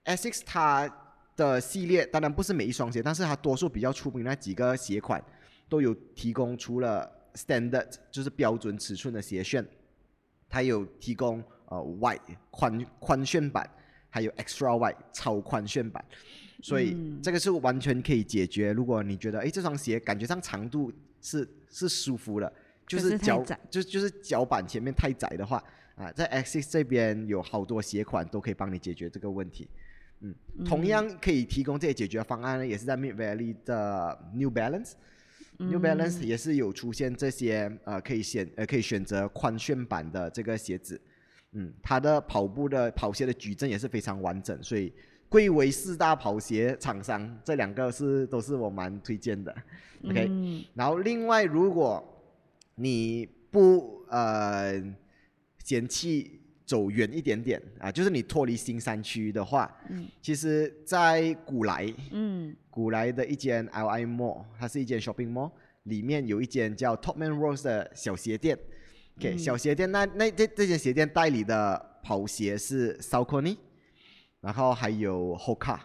[0.04, 0.90] ，Asics 它
[1.36, 5.22] 的系列当然不是每一双鞋，但是它多数比较出名的那几个鞋款
[5.68, 9.66] 都有提供除了 standard 就是标准尺寸的鞋楦，
[10.48, 11.42] 它有提供
[11.74, 13.68] 呃 wide 宽宽楦版，
[14.08, 16.04] 还有 extra wide 超宽楦版，
[16.62, 18.72] 所以嗯这个是完全可以解决。
[18.72, 22.52] 如果你觉得哎这双鞋感觉上长度是是舒服的，
[22.86, 25.62] 就是脚窄就就是脚板前面太窄的话
[25.96, 29.68] 啊，在 Axis 这边有好多鞋款都可以帮你解决这个问题。
[30.20, 30.34] 嗯，
[30.64, 34.92] 同样可以提供这些解决方案呢，也是在 Mid Valley 的 New Balance。
[35.58, 41.00] New Balance 也是有出现这些呃可以选呃可以选择宽楦版的这个鞋子，
[41.54, 44.92] 嗯，它的跑步的跑鞋的矩阵也是非常完整，所以
[45.28, 49.54] 贵为四大跑鞋厂商，这两个是都是我蛮推荐的。
[50.04, 52.02] OK，、嗯然后另外如果
[52.74, 54.74] 你不呃
[55.64, 65.50] 嫌弃走远一点点啊，就是你脱离新山区的话，嗯其实，在古来嗯古来的一间 LI Mall，它是一间 shopping mall，
[65.84, 68.58] 里面有一间叫 Topman Rose 的小鞋店。
[69.18, 73.56] OK，、嗯小鞋店那那这这些鞋店代理的跑鞋是 Saucony，
[74.40, 75.78] 然后还有 Hoka，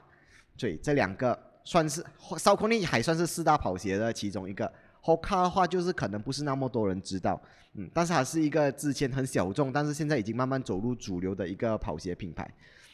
[0.58, 4.72] 所以这两个算是 Saucony 还算是四大跑鞋的其中一个。
[5.02, 7.42] Hoka 的话，就是可能不是那么多人知道，
[7.76, 12.46] 嗯，但是它是一个之前很小众，但是现在已经慢慢走入主流的一个跑鞋品牌，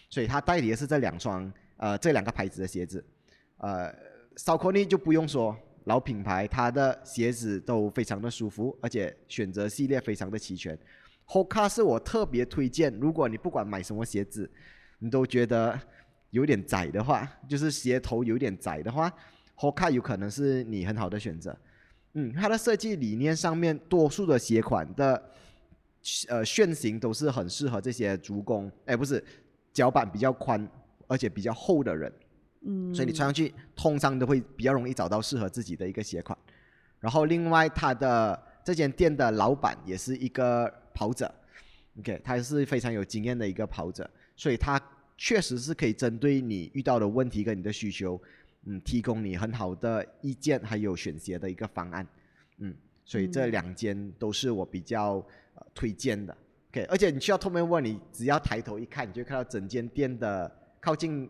[0.08, 3.04] 所以它代理的是这两双呃这两个牌子的鞋子。
[3.58, 3.88] 呃
[4.36, 10.78] s a u c o n y 就不用说，老品牌，它的鞋子都非常的舒服，而且选择系列非常的齐全。
[11.28, 14.50] Hoka 是我特别推荐，如果你不管买什么鞋子，
[15.00, 15.80] 你都觉得
[16.30, 19.12] 有点窄的话，就是鞋头有点窄的话
[19.58, 21.58] ，Hoka 有可能是你很好的选择。
[22.14, 25.32] 嗯，它的设计理念上面，多数的鞋款的
[26.30, 29.24] 呃楦型都是很适合这些足弓，哎，不是
[29.74, 30.68] 脚板比较宽
[31.08, 32.12] 而且比较厚的人。
[32.66, 36.38] 嗯，所以你穿上去通常都会比较容易找到适合自己的一个鞋款。
[37.00, 41.32] 然后另外，它的这间店的老板也是一个跑者
[42.00, 44.82] ，OK，他是非常有经验的一个跑者，所以他
[45.18, 48.20] 确实是可以针对你遇到的问题跟你的需求，
[48.64, 52.08] 嗯，提供你很好的意见，还有选鞋的一个方案，
[52.58, 55.24] 嗯，所以这两间都是我比较
[55.54, 56.36] 呃推荐的
[56.72, 60.52] ，OK，而且你去到后面问你，只要抬头一看，你就会看到整间店的
[60.82, 61.30] 靠近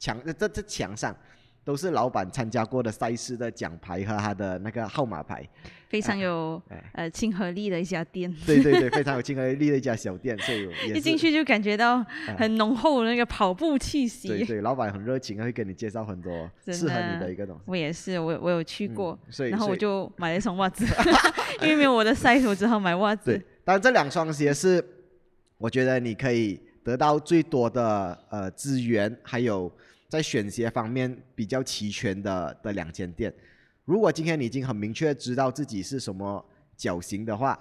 [0.00, 1.14] 墙呃这这墙上
[1.62, 5.46] 都是老板参加过的赛事的奖牌和他的那个号码牌。
[5.90, 12.02] 非常有哎呃亲和力的一家店，对对对， 非常有亲和力的一家小店，所以一进去就感觉到
[12.38, 14.28] 很浓厚的那个跑步气息。
[14.28, 17.62] 对对，老板很热情，会给你介绍很多 适合你的的一个东西。
[17.66, 20.86] 我也是，我我有去嗯过，所以然后我就买了一双袜子，
[21.60, 24.82] 因为没有我的 size，我只好买袜子对。，当然这两双鞋是
[25.58, 29.70] 我觉得你可以得到最多的呃资源，还有
[30.08, 33.32] 在选鞋方面比较齐全的的两间店。
[33.84, 36.44] 如果今天你已经很明确知道自己是什么
[36.76, 37.58] 脚型的话，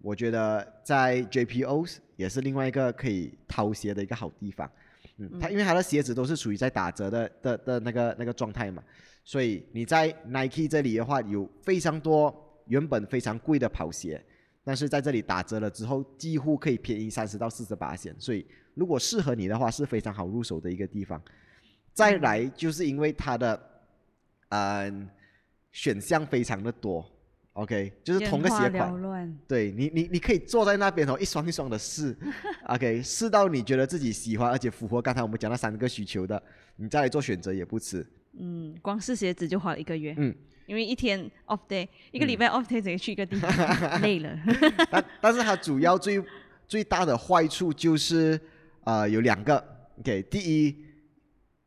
[0.00, 4.70] 我觉得在 JPO 也是另外一个可以掏鞋的一个好地方。
[5.18, 8.82] 嗯，它因为它的鞋子都是属于在打折的的的那个那个状态嘛，
[9.24, 14.24] 所以你在 Nike 这里的话，有非常多原本非常贵的跑鞋，
[14.68, 21.18] 但是在这里打折了之后，几乎可以便宜三十到四十八线，所以如果适合你的话，是非常好入手的一个地方。
[21.94, 23.58] 再来就是因为它的，
[24.50, 25.08] 嗯、
[25.72, 27.02] 选项非常的多
[27.54, 29.38] ，OK，就是同个鞋款。
[29.48, 32.14] 对你，你你可以坐在那边哦， 一双一双的试
[32.66, 36.42] ，OK，试到你觉得自己喜欢，而且符合刚才我们讲那三个需求的，
[36.76, 38.06] 你再来做选择也不迟。
[38.38, 40.36] 嗯，光试鞋子就花了一个月，嗯，
[40.68, 43.50] 因为一天 off day，一个礼拜 off day 只去一个地方，
[44.02, 44.38] 累了。
[44.92, 46.22] 但但是它主要最
[46.66, 48.38] 最大的坏处就是
[48.84, 49.56] 呃有两个
[50.00, 50.76] ，OK，第一，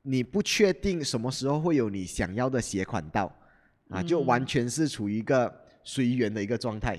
[0.04, 3.36] 你不确定什么时候会有你想要的鞋款到，
[3.90, 5.52] 啊，就嗯完全是处于一个
[5.84, 6.94] 随缘的一个状态。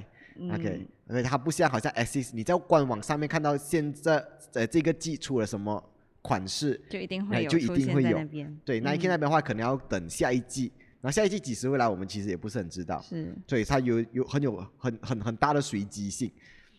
[0.51, 4.17] OK，嗯因为它不像好像 Axis，你在官网上面看到现在
[4.55, 5.81] 呃这个季出了什么
[6.21, 8.19] 款式，就一定会有就一定会有。
[8.65, 8.83] 对、嗯。
[8.83, 10.73] Nike 那边的话，可能要等下一季，
[11.03, 13.03] 然后下一季几时会来，我们其实也不是很知道。
[13.03, 16.31] 是，所以它有有很有很很很大的随机性。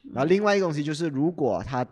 [0.06, 1.86] 嗯然后另外一个东西就是，如果它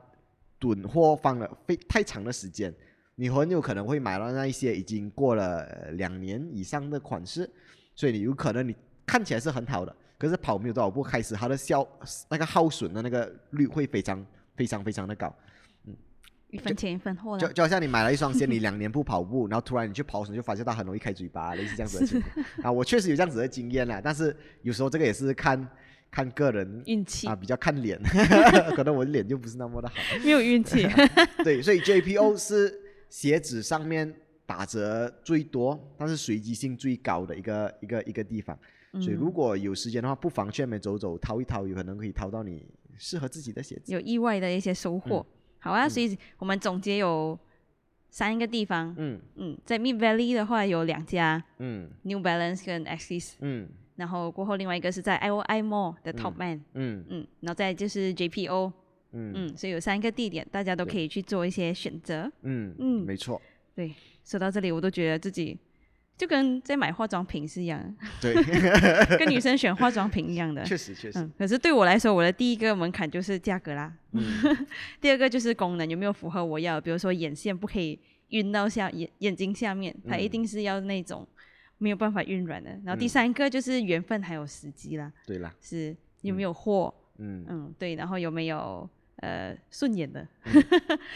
[0.59, 2.73] 囤货放了非太长的时间，
[3.15, 7.49] 你很有可能会买到那一些已经过了呃两年以上的款式，
[7.95, 8.75] 所以你有可能你
[9.05, 11.87] 看起来是很好的，可是跑没有多少步，开始它的效
[12.29, 14.25] 那个耗损的那个率会非常
[14.55, 15.33] 非常非常的高。
[16.51, 17.37] 一分钱一分货。
[17.37, 22.71] 就就好像你买了一双鞋，你 两年不跑步，然后突然你去跑的时候，就发现它很容易开嘴巴，类似这样子的情况啊。
[22.71, 25.67] 我确实有这样子的经验啦，但是有时候这个也是看
[26.11, 27.99] 看个人运气啊，比较看脸，
[28.75, 29.95] 可能我的脸就不是那么的好。
[30.23, 30.87] 没有运气。
[31.43, 32.77] 对，所以 JPO 是
[33.09, 34.13] 鞋子上面
[34.45, 38.57] 打折最多，但是随机性最高的一个一个一个地方。
[38.93, 43.93] 所以嗯如果有时间的话，不妨去那边走走，掏一掏，有可能可以掏到你适合自己的鞋子。
[43.93, 45.25] 有意外的一些收获。
[45.61, 47.37] 好啊，所以我们总结有
[48.09, 48.93] 三个地方。
[48.97, 49.21] 嗯。
[49.35, 53.69] 嗯，在 Mid Valley 的话有两家嗯，New Balance 跟 Axis，嗯。
[53.95, 57.05] 然后过后另外一个是在 IOI Mall 的 Top Man，嗯。
[57.09, 58.73] 嗯，然后再就是 JPO，
[59.11, 59.33] 嗯。
[59.35, 62.31] 嗯，所以有三个地点，大家都可以去做一些选择。
[62.41, 63.05] 嗯嗯。
[63.05, 63.39] 没错，
[63.75, 63.93] 对，
[64.25, 65.57] 说到这里，我都觉得自己
[66.21, 67.83] 就跟在买化妆品是一样，
[68.21, 68.35] 对，
[69.17, 70.63] 跟女生选化妆品一样的。
[70.63, 74.23] 确实确实，嗯，可是对我来说，我的第一个门槛就是价格啦，嗯。
[75.01, 77.97] 第二个就是功能有没有符合我要，比如说眼线不可以
[78.29, 80.29] 晕到下眼眼睛下面，它一嗯。
[80.29, 81.27] 定是要那种
[81.79, 82.69] 没有办法晕软的。
[82.85, 83.09] 然后第嗯。
[83.09, 87.43] 三个就是缘分还有时机啦，对啦，是有没有货，嗯。
[87.49, 88.87] 嗯，对，然后有没有
[89.21, 90.27] 呃顺眼的，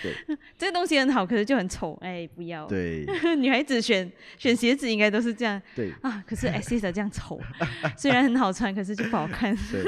[0.01, 2.65] 对这个东西很好，可是就很丑，哎，不要。
[2.67, 3.05] 对
[3.37, 7.39] 女孩子选选鞋子应该都是这样对啊，可是 Axis 的这样丑，
[7.97, 9.55] 虽然很好穿，可是就不好看。
[9.71, 9.83] 对，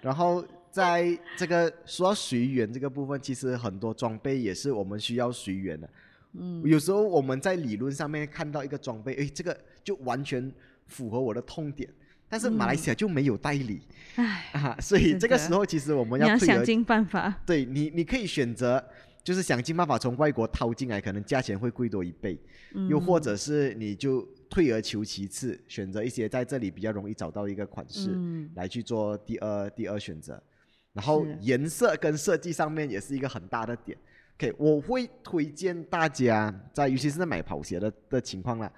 [0.00, 5.90] 然后在这个说到随缘这个部分，其实很多装备也是我们需要随缘的。
[6.38, 10.52] 嗯，有时候我们在理论上面看到一个装备，诶，这个就完全
[10.86, 11.88] 符合我的痛点，
[12.28, 13.80] 但是马来西亚就没有代理、
[14.16, 17.32] 唉，啊，所以这个时候其实我们你要想尽办法。
[17.46, 18.82] 对你，你可以选择，
[19.22, 22.38] 就是想尽办法从外国掏进来，可能价钱会贵多一倍，
[22.88, 28.50] 又或者是你就退而求其次，选择一些在这里比较容易找到一个款式、嗯。
[28.54, 30.42] 来去做第二第二选择。
[30.92, 33.96] 然后颜色跟设计上面也是一个很大的点。
[34.38, 38.72] OK，我会推荐大家在，尤其是在买跑鞋的的情况啦，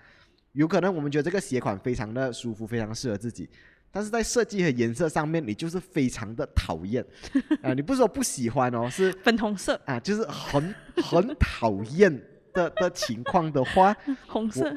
[0.53, 3.49] 有可能我们觉得这个鞋款非常的舒服，非常适合自己，
[3.91, 7.05] 但是在设计和颜色上面，你就是非常的讨厌。
[7.63, 12.11] 啊、你不是说不喜欢哦，是粉红色、啊，就是很很讨厌
[12.53, 13.97] 的的情况的话，
[14.27, 14.75] 红色，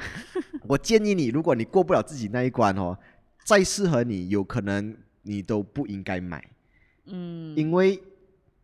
[0.67, 2.97] 我建议你，如果你过不了自己那一关哦，
[3.45, 6.43] 再适合你，有可能你都不应该买，
[7.05, 8.01] 嗯，因为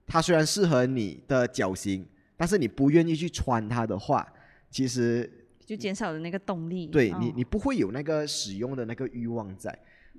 [0.06, 2.06] 它虽然适合你的脚型，
[2.36, 4.28] 但是你不愿意去穿它的话，
[4.70, 5.30] 其实
[5.68, 6.88] 就减少了那个动力。
[6.88, 9.78] 哦对你你不会有那个使用的那个欲望在。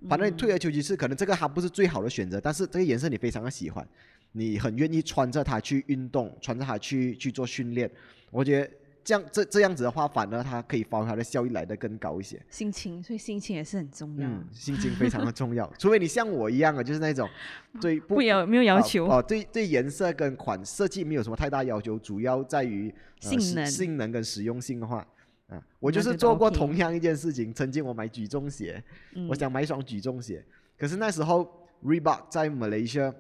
[0.09, 3.85] 反正退而求其次，可能这个它不是最好的选择，但是这个颜色你非常的喜欢，
[4.31, 7.91] 你很愿意穿着它去运动，穿着它去去做训练。
[8.31, 8.71] 我觉得
[9.03, 12.41] 这样这这样子的话，反而它可以发挥它的效益来的更高一些。
[12.49, 14.29] 心情，所以心情也是很重要。
[14.29, 17.29] 嗯，心情非常的重要，除非你像我一样啊，就是那种
[17.83, 25.05] 对不不要没有要求，哦、哦对对颜色跟款设计没有什么太大要求，主要在于、呃、性能性能跟实用性的话，
[25.49, 27.53] 啊，我就是做过同样一件事情。
[27.53, 28.83] 曾经我买举重鞋，
[29.15, 30.45] 嗯我想买一双举重鞋，
[30.79, 33.15] 可是那时候 Reebok 在 Malaysia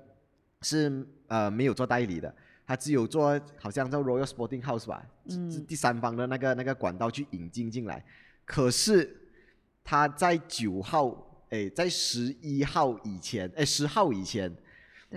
[0.63, 2.35] 是呃没有做代理的，
[2.67, 8.05] 他只有做好像叫 Royal Sporting House 吧，嗯是第三方的那个那个管道去引进进来。
[8.45, 9.17] 可是
[9.83, 14.55] 他在九号，哎，在十一号以前，哎，十号以前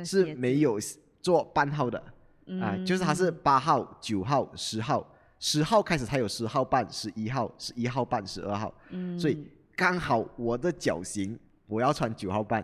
[0.06, 0.80] 是没有
[1.22, 2.02] 做半号的
[2.60, 9.44] 啊、就是它是嗯八号、九号、十号，十号开始才有十号半、十一号、十一号半、十二号，嗯所以
[9.76, 12.64] 刚好我的脚型我要穿九号半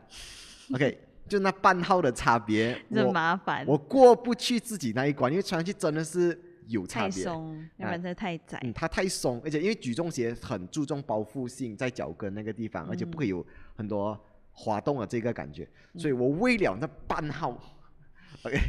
[0.72, 0.96] ，OK，
[1.28, 7.24] 就那半号的差别， 这我麻烦，我过不去自己那一关，因为穿上去真的是有差太别。
[7.24, 8.60] 松，要不然它太窄。
[8.62, 13.44] 嗯，它太松，而且因为举重鞋很注重包覆性，在脚跟那个地方，而且不可以有
[13.76, 14.16] 很多
[14.52, 17.60] 滑动的这个感觉，所以我为了那半号，
[18.46, 18.60] OK，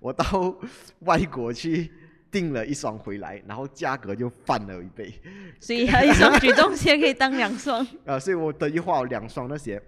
[0.00, 0.54] 我到
[1.00, 1.90] 外国去
[2.34, 5.14] 订了一双回来，然后价格就翻了一倍，
[5.60, 7.86] 所以一双举重鞋可以当两双。
[8.04, 9.80] 啊， 所以我等于花了两双的鞋。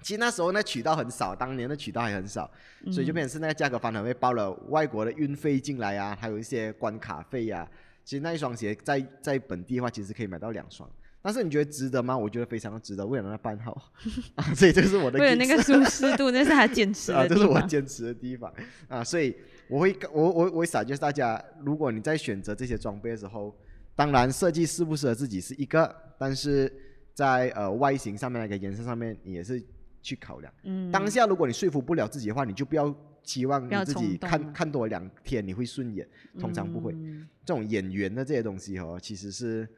[0.00, 2.50] 其实那时候那渠道很少，当年的渠道还很少，
[2.90, 7.68] 所以就变成是那个价格翻了倍包了外国的运费进来啊，还有一些关卡费啊。
[8.02, 10.88] 其实那一双鞋在在本地的话，其实可以买到两双。
[11.26, 12.14] 但是你觉得值得吗？
[12.14, 13.90] 我觉得非常的值得，为了那办好
[14.36, 17.46] 啊，所以这是我的为了那个舒适度，那是他坚持啊，的这是。
[17.46, 18.52] 我坚持的地方
[18.88, 19.34] 啊，所以
[19.66, 23.56] 我会我我我会 suggest 大家，如果你在选择这些装备的时候，
[23.96, 26.70] 当然设计适不适合自己是一个，但是
[27.14, 29.64] 在呃外形上面那个颜色上面，你也是
[30.02, 30.52] 去考量。
[30.64, 32.94] 嗯，当下如果你说服不了自己的话，你就不要
[33.24, 36.06] 期望你自己看看多两天你会顺眼，
[36.38, 36.92] 通常不会。
[36.92, 39.68] 嗯这种眼缘的这些东西哦，其实是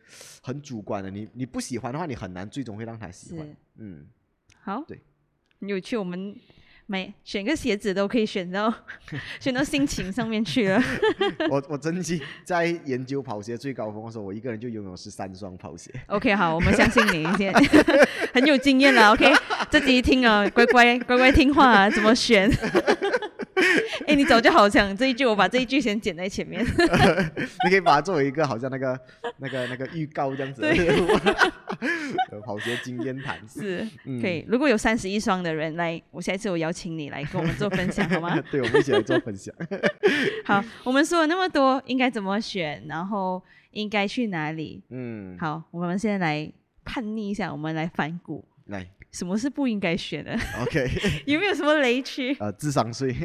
[0.41, 1.11] 很主观的。
[1.11, 3.57] 你你不喜欢的话，你很难最终会让他喜欢。
[3.79, 4.07] 嗯，
[4.63, 5.01] 好，对，
[5.59, 5.97] 很有趣。
[5.97, 6.33] 我们
[6.87, 8.73] 买选个鞋子都可以选到
[9.41, 10.81] 选到心情上面去了。
[11.51, 15.93] 我我曾经在研究跑鞋最高峰的时候，我一个人就拥有十三双跑鞋。
[16.07, 17.61] OK，好，我们相信你，现在
[18.33, 19.11] 很有经验了。
[19.11, 19.29] OK，
[19.73, 22.49] 这集一听啊，乖乖乖乖听话啊，怎么选？
[24.07, 26.65] 哎，你早就好想这一句，我把这一句先剪在前面。
[27.65, 28.99] 你可以把它作为一个好像那个
[29.39, 30.63] 那个那个预告这样子。
[32.45, 33.87] 跑鞋 经验谈是
[34.21, 34.45] 可以。
[34.49, 38.41] 如果有三十一双的人来，我下一次我邀请你来跟我们做分享，好吗？
[38.51, 39.55] 对，我们一起来做分享。
[40.45, 43.43] 好，我们说了那么多，应该怎么选，然后
[43.73, 44.83] 应该去哪里？
[44.91, 46.53] 嗯，好，我们现在来
[46.85, 48.47] 叛逆一下，我们来反骨。
[48.67, 48.87] 来，
[49.17, 50.91] 什么是不应该选的？OK，
[51.25, 52.37] 有没有什么雷区？
[52.39, 53.17] 呃，智商税。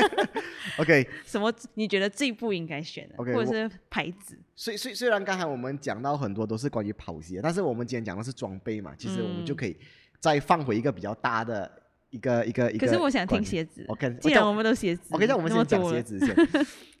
[0.80, 4.38] OK，什么你觉得最不应该选的？OK，或者是牌子？
[4.54, 9.76] 虽虽虽然刚才我们讲到很多都是关于跑鞋，但是我们今天讲的是装备嘛，其实我们就可以
[10.18, 11.70] 再放回一个比较大的
[12.08, 12.86] 一个一个一个。
[12.86, 13.84] 可是我想听鞋子。
[13.88, 16.30] OK，既然我们都鞋子，OK，那我们先讲鞋子先。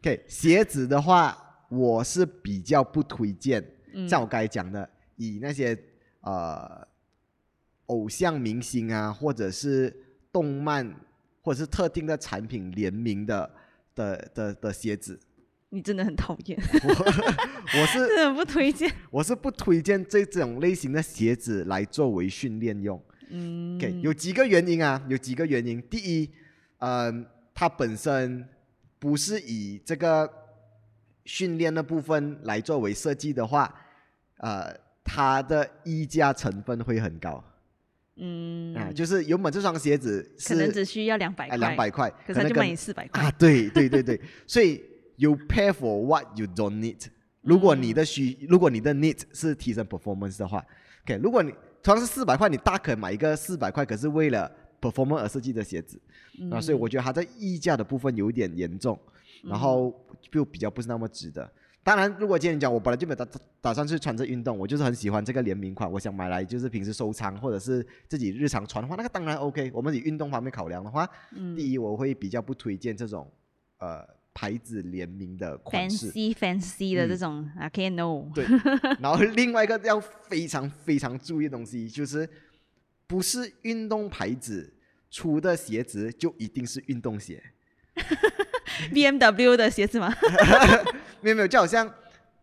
[0.02, 1.34] OK，鞋子的话，
[1.70, 3.64] 我是比较不推荐，
[4.06, 5.74] 像我刚才讲的，以那些
[6.20, 6.86] 呃。
[7.86, 9.94] 偶像明星啊，或者是
[10.32, 10.94] 动漫，
[11.40, 13.50] 或者是特定的产品联名的
[13.94, 15.18] 的的的鞋子，
[15.70, 16.58] 你真的很讨厌。
[16.82, 18.90] 我我是 真的不推荐。
[19.10, 23.00] 我是不推荐这种类型的鞋子来作为训练用。
[23.30, 23.76] 嗯。
[23.76, 25.02] OK，有几个原因啊？
[25.08, 25.80] 有几个原因。
[25.82, 26.30] 第一，
[26.78, 28.48] 嗯，它本身
[28.98, 30.30] 不是以这个
[31.24, 33.74] 训练的部分来作为设计的话，
[34.38, 34.74] 呃，
[35.04, 37.42] 它的溢价成分会很高。
[38.18, 43.30] 嗯啊，就是原本这双鞋子可能只需要两百块，两百块，可是他就卖你四百块啊！
[43.32, 44.82] 对对对对，所以
[45.16, 47.06] you pay for what you don't need。
[47.42, 50.64] 如果你的需，如果你的 need 是提升 performance 的话
[51.04, 51.52] ，OK，如果你
[51.82, 54.50] 同样是四百块，你大可买一个四百块，可是为了
[54.80, 56.00] performance 而设计的鞋子
[56.50, 58.98] 啊，所以我觉得它在溢价的部分有一点严重，
[59.44, 59.94] 然后
[60.32, 61.48] 就比较不是那么值得。
[61.86, 63.24] 当然，如果今天讲我本来就没打
[63.60, 69.70] 打算去穿着运动，我就是很喜欢这个联名款，我想买来就是平时收藏或者是自己日常穿的话，那个当然 OK。
[69.72, 71.08] 我们以运动方面考量的话，
[71.54, 73.30] 第一我会比较不推荐这种
[73.78, 78.32] 呃牌子联名的款式，fancy fancy 的这种，I，can no。
[78.34, 78.44] 对，
[78.98, 82.28] 然后另外一个要非常非常注意的东西就是，
[83.06, 84.74] 不是运动牌子
[85.08, 87.40] 出的鞋子就一定是运动鞋。
[88.92, 90.12] B M W 的鞋子吗？
[91.20, 91.86] 没有没有，就好像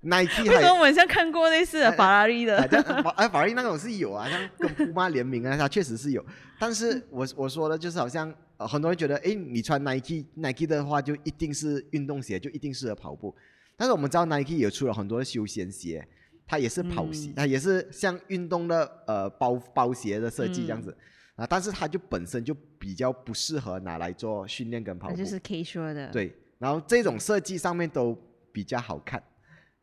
[0.02, 2.58] Nike， 为什么我像看过类似的法拉利的？
[3.16, 6.24] 哎，法拉利那种是有啊，像跟姑妈联名啊，它确实是有。
[6.60, 13.36] 但是我我说的就是好像很多人觉得，哎，你穿 Nike Nike 的话就一定是运动鞋，就一定适合跑步。
[13.76, 16.08] 但是我们知道 Nike 也出了很多的休闲鞋，
[16.46, 20.96] 它也是跑鞋，它也是像运动的呃包包鞋的设计这样子。
[21.36, 26.08] 啊，但是它就本身就比较不适合拿来做训练跟跑步，就是 casual 的。
[26.12, 28.16] 对，然后这种设计上面都
[28.54, 29.22] 比较好看，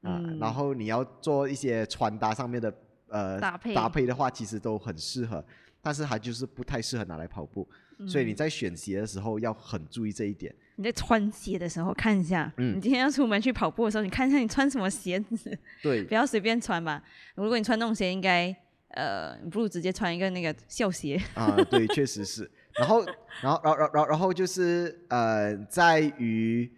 [0.01, 2.73] 啊，然后你要做一些穿搭上面的
[3.09, 5.45] 呃搭配搭配的话，其实都很适合，
[5.83, 7.69] 但是它就是不太适合拿来跑步，
[8.09, 10.55] 所以你在选鞋的时候要很注意这一点。
[10.77, 17.03] 你在穿鞋的时候看一下，嗯，你今天要出门去跑步的时候，你看一下你穿什么鞋子，对， 不要随便穿吧。
[17.35, 18.57] 如果你穿那种鞋，应该。
[18.93, 22.51] 呃，不如直接穿一个那个校鞋啊，对，确实是。
[22.75, 23.01] 然后，
[23.41, 26.69] 然后，然后，然后，然后就是呃，在于，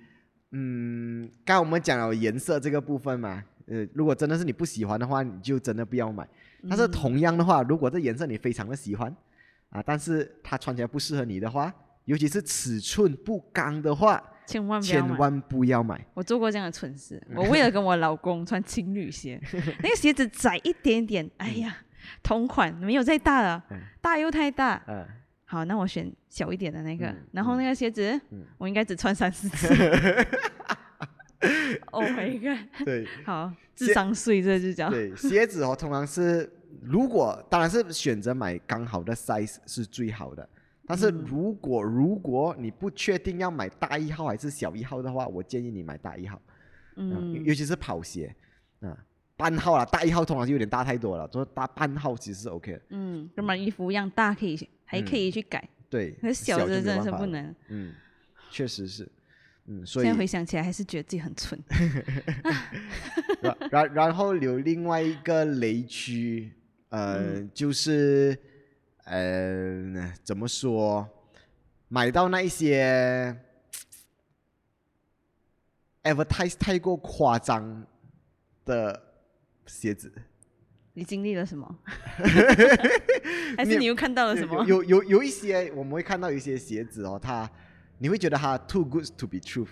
[0.53, 6.27] 嗯，刚我们讲了颜色这个部分嘛，呃，如果真的是你不喜欢的话，你就真的不要买。
[6.69, 9.15] 但是同样的话，如果这颜色你非常的喜欢
[9.71, 11.73] 啊，但是它穿起来不适合你的话，
[12.05, 16.05] 尤其是尺寸不刚的话，千万千万不要买。
[16.15, 19.41] 我做过这样的蠢事， 我为了跟我老公穿情侣鞋，
[19.83, 21.77] 那个鞋子窄一点点，哎呀。
[22.21, 23.65] 同款没有再大了，
[24.01, 24.83] 大又太大。
[24.89, 25.07] 嗯，
[25.53, 27.15] 好，那我选小一点的那个。
[27.31, 28.19] 然后那个鞋子，
[28.57, 29.69] 我应该只穿三四次。
[31.91, 32.67] Oh my god！
[32.87, 34.89] 对，好，智商税这就叫。
[34.89, 36.51] 对，鞋子哦，通常是
[36.81, 40.49] 如果当然是选择买刚好的 size 是最好的。
[40.87, 46.41] 但是如果如果你不确定要买大一号还是小一号的话，我建议你买大一号。
[46.97, 48.35] 嗯，尤其是跑鞋
[48.81, 48.97] 啊。
[49.37, 52.81] 半号啦，大一号通常是有点大太多了，说大半号其实是 OK 的。
[52.91, 54.57] 嗯，跟买衣服一样大，可以
[54.93, 55.67] 还可以去改。
[55.89, 57.55] 对，那小的真的是不能。
[57.69, 57.95] 嗯，
[58.51, 59.11] 确实是。
[59.65, 61.59] 嗯，所以现在回想起来还是觉得自己很蠢。
[63.41, 66.53] 然然然后有另外一个雷区，
[66.91, 68.39] 呃，就是
[69.05, 71.09] 呃，怎么说，
[71.89, 73.35] 买到那一些
[76.03, 77.87] advertise 太过夸张
[78.67, 79.09] 的。
[79.65, 80.13] 鞋子，
[80.95, 81.79] 你经历了什么？
[83.57, 84.65] 还是你又看到了什么？
[84.67, 87.51] 有有有一些，我们会看到一些鞋子哦，它
[87.99, 89.67] 你会觉得它 too good to be true，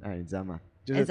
[0.00, 0.60] 哎，你知道吗？
[0.84, 1.04] 就是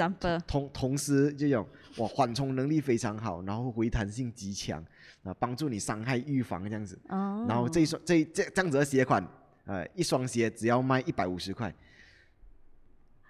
[0.46, 1.66] 同同时这种
[1.98, 4.82] 哇，缓冲能力非常好，然后回弹性极强，
[5.22, 6.98] 啊，帮助你伤害预防这样子。
[7.10, 7.44] 哦。
[7.46, 9.22] 然后这一双这这这样子的鞋款，
[9.66, 11.72] 呃，一双鞋只要卖一百五十块，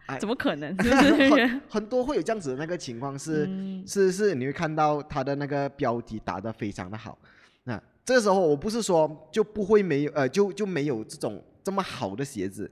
[0.06, 0.70] 哎怎么可能？
[0.82, 1.46] 是不是？
[1.46, 7.18] 很很多会有这样子的那个情况是，嗯是是，你会看到他的那个标题打得非常的好。
[7.64, 12.70] 那这个时候我不是说就不会没有呃就就没有这种这么好的鞋子，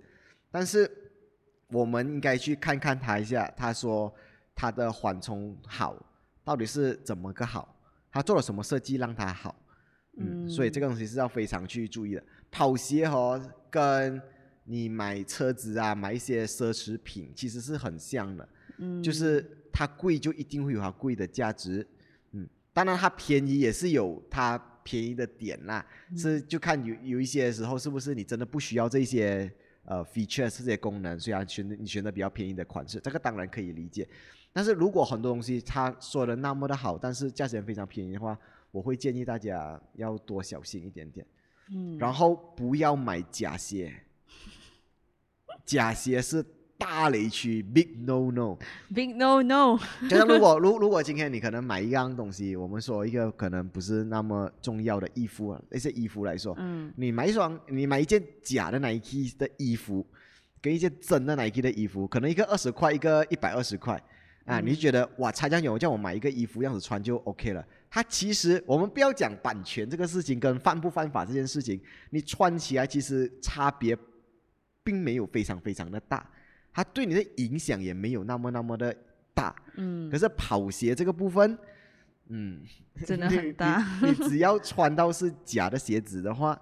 [0.50, 0.90] 但是
[1.68, 4.12] 我们应该去看看他一下，他说
[4.54, 5.96] 他的缓冲好
[6.44, 7.76] 到底是怎么个好，
[8.12, 9.54] 他做了什么设计让他好。
[10.16, 12.22] 嗯，所以这个东西是要非常去注意的。
[12.52, 14.22] 跑鞋和，跟
[14.64, 18.48] 你买车子啊，买一些奢侈品，其实是很像的。
[18.78, 21.86] 嗯，就是它贵就一定会有它贵的价值，
[22.32, 25.86] 嗯，当然它便宜也是有它便宜的点啦，
[26.16, 29.50] 是就看有有一些时候是不是你真的不需要这些
[29.84, 34.08] 呃 feature 这些功能，虽然选你选择比较便宜的款式，这个当然可以理解，
[34.52, 38.36] 但是如果很多东西它说的那么的好，但是价钱非常便宜的话，
[38.72, 41.24] 我会建议大家要多小心一点点，
[41.70, 43.94] 嗯，然后不要买假鞋，
[45.64, 46.44] 假鞋是
[46.76, 48.58] 大雷区，big no no。
[48.94, 60.04] big no no，就是如果 如如果今天你可能买一样东西，我们说一个可能不是那么重要的衣服啊，那些衣服来说，嗯你买一双，你买一件假的 Nike 的衣服，
[60.60, 63.94] 跟一件真的 Nike 的衣服，可能一个二十块，一个一百二十块，
[64.44, 67.64] 啊，嗯你就觉得哇，差这样远，我叫我买一个衣服，这样子穿就 OK 了。
[67.88, 73.96] 它其实我们不要讲版权这个事情跟犯不犯法这件事情，你穿起来其实差别
[74.84, 76.30] 并没有非常非常的大，
[76.72, 78.94] 它对你的影响也没有那么那么的
[79.32, 79.56] 大。
[79.76, 80.10] 嗯。
[80.10, 81.58] 可，是跑鞋这个部分，
[82.28, 82.60] 嗯，
[83.04, 83.82] 真的很大。
[84.02, 86.60] 你你只要穿到是假的鞋子的话，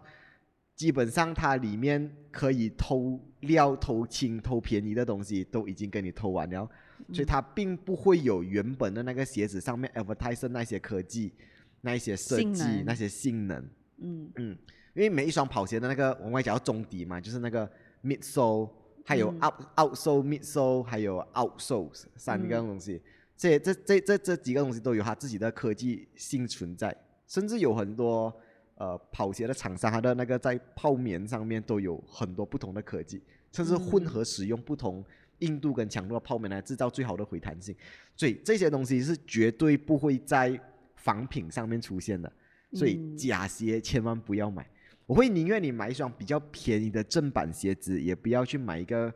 [0.77, 6.69] 基本上它里面可以偷料、偷轻、偷便宜的东西都已经给你偷完了，
[7.09, 7.15] 嗯。
[7.15, 11.33] 所以它并不会有原本的那个鞋子上面 advertise 那些科技、
[11.81, 13.69] 那一些设计、那些性能。
[13.99, 14.31] 嗯。
[14.37, 14.59] 嗯，
[14.95, 17.71] 因为每一双跑鞋的那个我们会讲到中底嘛，就是那个
[18.03, 18.71] mid sole，
[19.05, 23.01] 还有嗯 out、out sole、mid sole，还有 out sole 三个嗯东西。
[23.37, 26.97] 这这这这这几个东西都有它自己的科技性存在，
[27.27, 28.33] 甚至有很多
[28.77, 35.05] 呃跑鞋的厂商，它的那个在泡棉上面都有很多不同的科技，甚至混合使用不同
[35.41, 37.75] 硬度跟强度的泡棉来制造最好的回弹性。
[38.15, 40.61] 所以这些东西是绝对不会在
[40.95, 42.33] 仿品上面出现的。
[42.73, 44.65] 所以嗯假鞋千万不要买。
[45.07, 49.13] 我会宁愿你买一双比较便宜的正版鞋子，也不要去买一个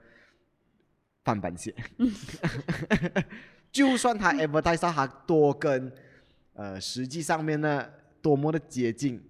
[1.25, 1.75] 翻版鞋。
[3.71, 5.93] 就算它 advertise 到它多跟
[6.55, 7.87] 呃实际上面呢
[8.23, 9.23] 多么的接近，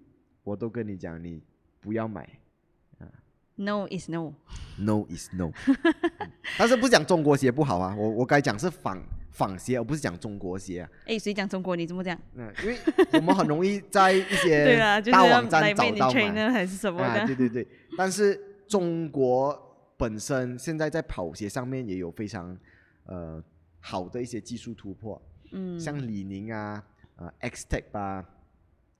[0.43, 1.41] 我都跟你讲，你
[1.79, 2.27] 不要买。
[3.59, 5.51] ，no is no，No is no
[6.19, 6.31] 嗯。
[6.59, 9.01] 但是不讲中国鞋不好啊，我我该讲是仿
[9.37, 10.89] 仿鞋，而不是讲中国鞋啊。
[11.05, 11.75] 哎，谁讲中国？
[11.75, 12.19] 你怎么讲？
[12.33, 12.77] 嗯，因为
[13.13, 14.79] 我们很容易在一些
[15.11, 16.13] 大网站找到嘛。
[16.13, 17.35] trainer 还是什么啊，对？
[17.35, 19.55] 对对，但是中国
[19.95, 22.57] 本身现在在跑鞋上面也有非常
[23.05, 23.41] 呃
[23.79, 25.21] 好的一些技术突破，
[25.51, 26.83] 嗯，像李宁啊、
[27.17, 28.25] 呃 X Tech 啊、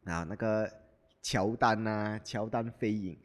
[0.06, 0.72] 啊那个
[1.24, 3.18] 乔丹啊、乔丹飞影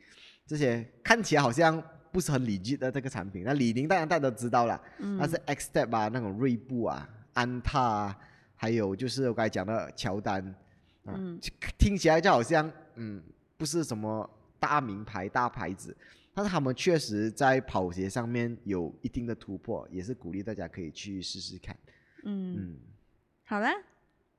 [0.46, 1.82] 这些看起来好像
[2.12, 5.18] 不是很理智的这个产品，那李宁当然大家都知道了，嗯。
[5.18, 8.18] 但是 X Step 啊，那种锐步啊、安踏啊，
[8.54, 10.46] 还有就是我刚才讲的乔丹
[11.04, 11.40] 啊，嗯。
[11.40, 13.22] 就听起来就好像嗯
[13.56, 14.28] 不是什么
[14.60, 15.96] 大名牌大牌子，
[16.34, 21.74] 但是他们确实在跑鞋上面有一定的突破，也是鼓励大家可以去试试看。
[22.24, 22.78] 嗯，嗯，
[23.44, 23.68] 好了，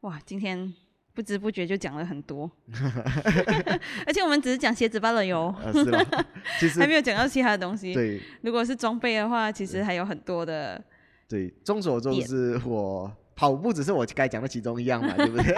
[0.01, 0.73] 哇，今天
[1.13, 2.49] 不知不觉就讲了很多，
[4.05, 6.25] 而且我们只是讲鞋子罢了哟，呃 是了，
[6.59, 7.93] 其实还没有讲到其他的东西。
[7.93, 10.83] 对如果是装备的话，其实还有很多的。
[11.27, 15.55] 对，众所周知，我跑步只是我该讲的其中一样嘛，对不对？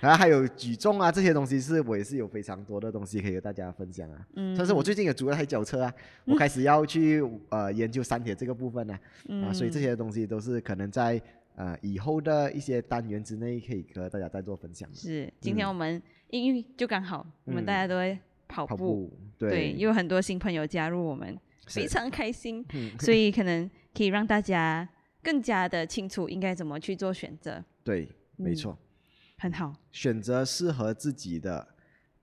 [0.00, 4.18] 然后还有举重啊这些东西，是我也是有非常多的东西可以和大家分享啊。
[4.36, 5.92] 嗯，但是我最近也租了台脚车啊，
[6.24, 8.98] 我开始要去呃研究山铁这个部分呢、
[9.28, 11.20] 嗯啊，所以这些东西都是可能在
[11.56, 14.88] 呃以后的一些单元之内可以和大家再做分享。
[14.94, 24.88] 是今天嗯我们因为就刚好我们大家都会跑步，跑步对，对，又有很多新朋友加入我们，非常开心，嗯 所以可能可以让大家
[25.22, 28.78] 更加的清楚应该怎么去做选择，对，没嗯错。
[29.38, 29.74] 很好。
[29.90, 31.66] 选择适合自己的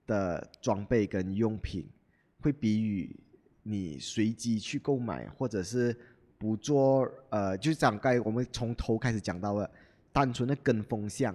[0.06, 1.88] 的装备跟用品，
[2.40, 3.18] 会比与
[3.64, 5.96] 你随机去购买，或者是
[6.38, 9.68] 不做呃，就讲刚才我们从头开始讲到了，
[10.12, 11.34] 单纯的跟风向，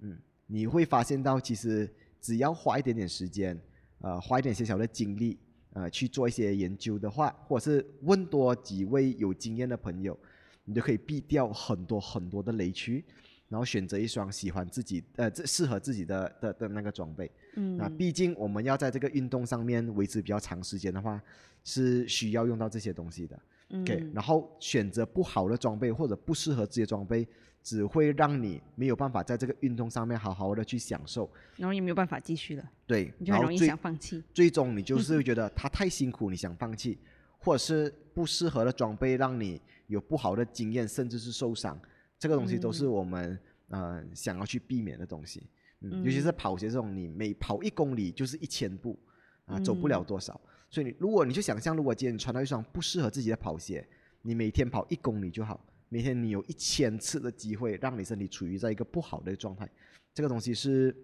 [0.00, 1.90] 嗯，你会发现到其实
[2.20, 3.58] 只要花一点点时间，
[4.02, 5.38] 呃，花一点小小的精力，
[5.72, 10.18] 呃，去做一些研究的话，或者是问多几位有经验的朋友，
[10.64, 13.04] 你就可以避掉很多很多的雷区。
[13.48, 17.30] 然后选择一双喜欢自己呃这适合自己的的的那个装备。
[17.56, 21.22] 嗯，那毕竟我们要在这个运动上面维持比较长时间的话，
[21.62, 23.38] 是需要用到这些东西的。
[23.72, 27.26] 嗯然后选择不好的装备或者不适合自己的装备，
[27.62, 34.22] 只会让你没有办法在这个运动上面好好的去享受，然后也没有办法继续了，对，你就很容易想放弃。
[34.34, 36.98] 最终你就是会觉得它太辛苦，你想放弃，
[37.38, 41.80] 或者是不适合的装备让你有不好的经验，甚至是受伤，
[42.18, 45.48] 这个东西都是我们、呃想要去避免的东西。
[45.80, 48.98] 嗯，尤其是跑鞋这种，你每跑一公里就是一千步
[49.46, 50.38] 啊，走不了多少。
[50.72, 53.86] 所以你如果你就想象，如果今天你穿到一双不适合自己的跑鞋，
[54.22, 59.68] 你每天跑一公里就好，每天你有一千次的机会让你身体处于在一个不好的状态，
[60.14, 60.96] 这个东西是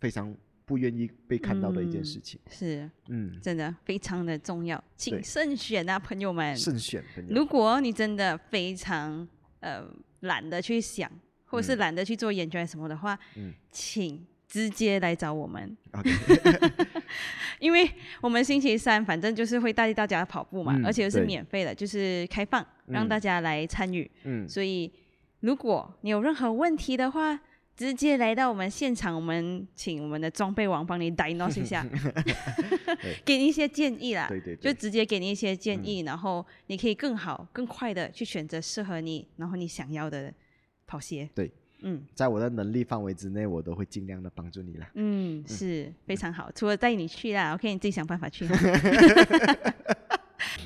[0.00, 2.40] 非常不愿意被看到的一件事情。
[2.50, 6.56] 是嗯，真的非常的重要，请慎选啊，朋友们。
[6.56, 7.32] 慎选朋友。
[7.32, 9.28] 如果你真的非常
[9.60, 9.86] 呃
[10.22, 11.08] 懒得去想，
[11.44, 16.10] 或者是嗯懒得去做研究什么的话，嗯请直接来找我们，OK，
[17.60, 17.90] 因为
[18.20, 24.10] 我们星期三反正就是会带大家跑步嘛，嗯而且又是免费的，就是开放让嗯大家来参与。
[24.24, 24.92] 嗯，所以
[25.40, 27.38] 如果你有任何问题的话，
[27.76, 31.84] 直接来到我们现场，我们请我们的装备王帮你 diagnose 一下，
[33.24, 34.26] 给你一些建议啦。
[34.28, 40.32] 对对对，就直接给你一些建议，然后你可以更好、更快的去选择适合你，然后你想要的
[40.86, 41.28] 跑鞋。
[41.34, 41.50] 对，
[41.86, 44.86] 嗯在我的能力范围之内，我都会尽量的帮助你啦。
[44.94, 46.50] 嗯，是非常好。
[46.54, 48.56] 除了带你去啦，OK，你自己想办法去哈。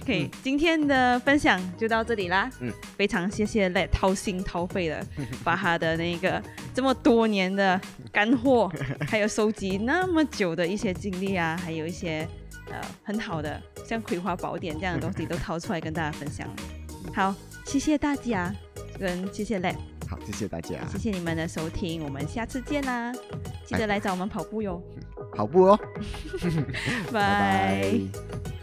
[0.03, 2.51] OK，今天的分享就到这里啦。
[2.61, 5.05] 嗯，非常谢谢 Let 掏心掏肺的
[5.45, 6.43] 把他的那个
[6.73, 7.79] 这么多年的
[8.11, 8.73] 干货，
[9.07, 12.27] 还有收集那么久的一些经历啊，还有一些
[12.71, 16.49] 呃很好的像《葵花宝典》这样的东西都掏出来跟大家分享。
[17.15, 17.35] 好，
[17.67, 18.55] 谢谢大家，
[18.99, 19.77] 跟谢谢 lab
[20.09, 23.13] 好，谢谢大家，谢谢你们的收听，我们下次见啦！
[23.65, 24.83] 记得来找我们跑步哟，
[25.35, 25.79] 跑步哦，
[27.13, 27.93] 拜。
[27.93, 28.58] 拜拜